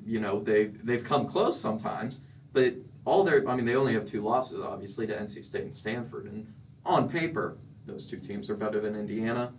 you 0.05 0.19
know, 0.19 0.39
they've, 0.39 0.83
they've 0.83 1.03
come 1.03 1.27
close 1.27 1.59
sometimes, 1.59 2.21
but 2.51 2.73
all 3.05 3.23
their, 3.23 3.47
I 3.47 3.55
mean, 3.55 3.65
they 3.65 3.75
only 3.75 3.93
have 3.93 4.05
two 4.05 4.21
losses, 4.21 4.59
obviously, 4.63 5.05
to 5.05 5.13
NC 5.13 5.43
State 5.43 5.63
and 5.63 5.75
Stanford. 5.75 6.25
And 6.25 6.47
on 6.83 7.07
paper, 7.07 7.57
those 7.85 8.07
two 8.07 8.17
teams 8.17 8.49
are 8.49 8.57
better 8.57 8.79
than 8.79 8.95
Indiana. 8.95 9.51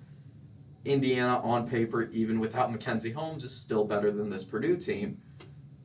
Indiana, 0.85 1.41
on 1.43 1.69
paper, 1.69 2.11
even 2.13 2.41
without 2.41 2.73
Mackenzie 2.73 3.13
Holmes, 3.13 3.45
is 3.45 3.55
still 3.55 3.85
better 3.85 4.11
than 4.11 4.29
this 4.29 4.43
Purdue 4.43 4.77
team. 4.77 5.19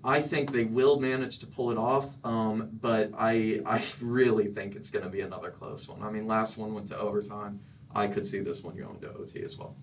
I 0.04 0.22
think 0.22 0.52
they 0.52 0.66
will 0.66 1.00
manage 1.00 1.40
to 1.40 1.48
pull 1.48 1.72
it 1.72 1.78
off, 1.78 2.24
um, 2.26 2.70
but 2.82 3.12
I 3.18 3.62
I 3.66 3.82
really 4.02 4.48
think 4.48 4.76
it's 4.76 4.90
going 4.90 5.06
to 5.06 5.12
be 5.12 5.22
another 5.22 5.52
close 5.52 5.88
one. 5.88 6.02
I 6.02 6.10
mean, 6.12 6.26
last 6.26 6.58
one 6.58 6.74
went 6.74 6.88
to 6.88 6.98
overtime. 6.98 7.60
I 7.94 8.08
could 8.08 8.26
see 8.26 8.40
this 8.40 8.64
one 8.64 8.76
going 8.78 9.00
to 9.02 9.14
OT 9.14 9.44
as 9.44 9.58
well. 9.58 9.76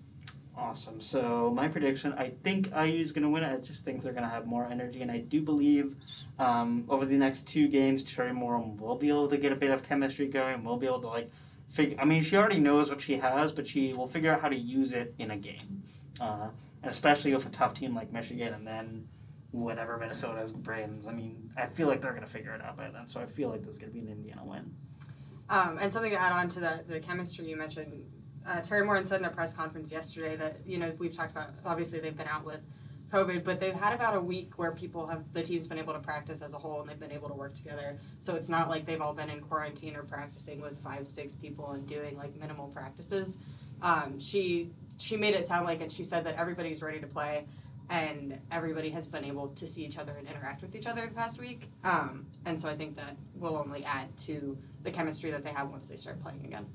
Awesome. 0.57 0.99
So 0.99 1.51
my 1.51 1.69
prediction, 1.69 2.13
I 2.17 2.29
think 2.29 2.67
IU 2.75 2.99
is 2.99 3.13
going 3.13 3.23
to 3.23 3.29
win 3.29 3.43
it. 3.43 3.53
I 3.53 3.65
just 3.65 3.85
think 3.85 4.01
they're 4.01 4.11
going 4.11 4.25
to 4.25 4.29
have 4.29 4.45
more 4.45 4.65
energy, 4.65 5.01
and 5.01 5.09
I 5.09 5.19
do 5.19 5.41
believe 5.41 5.95
um, 6.37 6.83
over 6.89 7.05
the 7.05 7.17
next 7.17 7.47
two 7.47 7.69
games, 7.69 8.03
Teri 8.03 8.33
Moren 8.33 8.75
will 8.77 8.97
be 8.97 9.07
able 9.07 9.29
to 9.29 9.37
get 9.37 9.53
a 9.53 9.55
bit 9.55 9.71
of 9.71 9.87
chemistry 9.87 10.27
going. 10.27 10.63
We'll 10.65 10.77
be 10.77 10.87
able 10.87 11.01
to 11.01 11.07
like 11.07 11.29
figure. 11.69 11.97
I 11.97 12.03
mean, 12.03 12.21
she 12.21 12.35
already 12.35 12.59
knows 12.59 12.89
what 12.89 12.99
she 12.99 13.15
has, 13.17 13.53
but 13.53 13.67
she 13.67 13.93
will 13.93 14.07
figure 14.07 14.33
out 14.33 14.41
how 14.41 14.49
to 14.49 14.57
use 14.57 14.91
it 14.91 15.13
in 15.17 15.31
a 15.31 15.37
game. 15.37 15.83
Uh, 16.19 16.49
especially 16.83 17.33
with 17.33 17.45
a 17.45 17.49
tough 17.49 17.73
team 17.73 17.95
like 17.95 18.11
Michigan, 18.11 18.53
and 18.53 18.67
then 18.67 19.07
whatever 19.51 19.97
Minnesota's 19.97 20.53
brings. 20.53 21.07
I 21.07 21.13
mean, 21.13 21.49
I 21.57 21.65
feel 21.65 21.87
like 21.87 22.01
they're 22.01 22.13
gonna 22.13 22.27
figure 22.27 22.53
it 22.53 22.61
out 22.61 22.77
by 22.77 22.89
then. 22.89 23.07
So 23.07 23.19
I 23.19 23.25
feel 23.25 23.49
like 23.49 23.63
there's 23.63 23.79
gonna 23.79 23.91
be 23.91 23.99
an 23.99 24.09
Indiana 24.09 24.43
win. 24.45 24.71
Um, 25.49 25.79
and 25.81 25.91
something 25.91 26.11
to 26.11 26.21
add 26.21 26.31
on 26.31 26.47
to 26.49 26.59
the, 26.59 26.83
the 26.87 26.99
chemistry 26.99 27.45
you 27.45 27.57
mentioned, 27.57 28.03
uh, 28.47 28.61
Teri 28.61 28.85
Moren 28.85 29.05
said 29.05 29.19
in 29.19 29.25
a 29.25 29.31
press 29.31 29.53
conference 29.53 29.91
yesterday 29.91 30.35
that, 30.35 30.53
you 30.65 30.77
know, 30.77 30.91
we've 30.99 31.15
talked 31.15 31.31
about, 31.31 31.47
obviously 31.65 31.99
they've 31.99 32.17
been 32.17 32.27
out 32.27 32.45
with 32.45 32.63
COVID, 33.11 33.43
but 33.43 33.59
they've 33.59 33.73
had 33.73 33.95
about 33.95 34.15
a 34.15 34.21
week 34.21 34.59
where 34.59 34.71
people 34.71 35.07
have, 35.07 35.23
the 35.33 35.41
team's 35.41 35.67
been 35.67 35.79
able 35.79 35.93
to 35.93 35.99
practice 35.99 36.43
as 36.43 36.53
a 36.53 36.57
whole 36.57 36.81
and 36.81 36.89
they've 36.89 36.99
been 36.99 37.11
able 37.11 37.27
to 37.27 37.33
work 37.33 37.55
together. 37.55 37.97
So 38.19 38.35
it's 38.35 38.49
not 38.49 38.69
like 38.69 38.85
they've 38.85 39.01
all 39.01 39.15
been 39.15 39.29
in 39.31 39.41
quarantine 39.41 39.95
or 39.95 40.03
practicing 40.03 40.61
with 40.61 40.77
five, 40.77 41.07
six 41.07 41.33
people 41.33 41.71
and 41.71 41.87
doing 41.87 42.15
like 42.15 42.35
minimal 42.39 42.67
practices. 42.67 43.39
Um, 43.81 44.19
she, 44.19 44.69
she 44.99 45.17
made 45.17 45.33
it 45.33 45.47
sound 45.47 45.65
like, 45.65 45.81
and 45.81 45.91
she 45.91 46.03
said 46.03 46.23
that 46.25 46.35
everybody's 46.37 46.83
ready 46.83 46.99
to 46.99 47.07
play 47.07 47.45
and 47.89 48.39
everybody 48.51 48.89
has 48.89 49.07
been 49.07 49.25
able 49.25 49.49
to 49.49 49.67
see 49.67 49.83
each 49.83 49.97
other 49.97 50.13
and 50.17 50.27
interact 50.27 50.61
with 50.61 50.75
each 50.75 50.87
other 50.87 51.05
the 51.05 51.13
past 51.13 51.41
week. 51.41 51.67
Um, 51.83 52.25
and 52.45 52.59
so 52.59 52.69
I 52.69 52.73
think 52.73 52.95
that 52.95 53.15
will 53.35 53.57
only 53.57 53.83
add 53.83 54.15
to 54.19 54.57
the 54.83 54.91
chemistry 54.91 55.31
that 55.31 55.43
they 55.43 55.51
have 55.51 55.69
once 55.69 55.89
they 55.89 55.95
start 55.95 56.19
playing 56.19 56.45
again. 56.45 56.65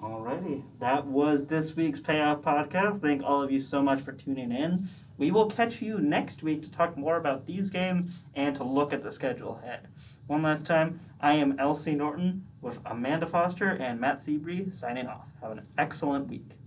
Alrighty, 0.00 0.62
that 0.78 1.04
was 1.04 1.46
this 1.46 1.76
week's 1.76 2.00
Payoff 2.00 2.40
Podcast. 2.40 3.00
Thank 3.00 3.22
all 3.22 3.42
of 3.42 3.50
you 3.50 3.58
so 3.58 3.82
much 3.82 4.00
for 4.00 4.12
tuning 4.12 4.50
in. 4.50 4.84
We 5.18 5.30
will 5.30 5.50
catch 5.50 5.82
you 5.82 5.98
next 5.98 6.42
week 6.42 6.62
to 6.62 6.72
talk 6.72 6.96
more 6.96 7.18
about 7.18 7.44
these 7.44 7.70
games 7.70 8.22
and 8.34 8.56
to 8.56 8.64
look 8.64 8.94
at 8.94 9.02
the 9.02 9.12
schedule 9.12 9.60
ahead. 9.62 9.88
One 10.26 10.40
last 10.40 10.64
time, 10.64 11.00
I 11.20 11.34
am 11.34 11.58
Elsie 11.58 11.94
Norton 11.94 12.40
with 12.62 12.80
Amanda 12.86 13.26
Foster 13.26 13.76
and 13.78 14.00
Matt 14.00 14.14
Seabree 14.14 14.72
signing 14.72 15.06
off. 15.06 15.34
Have 15.42 15.52
an 15.52 15.66
excellent 15.76 16.28
week. 16.28 16.52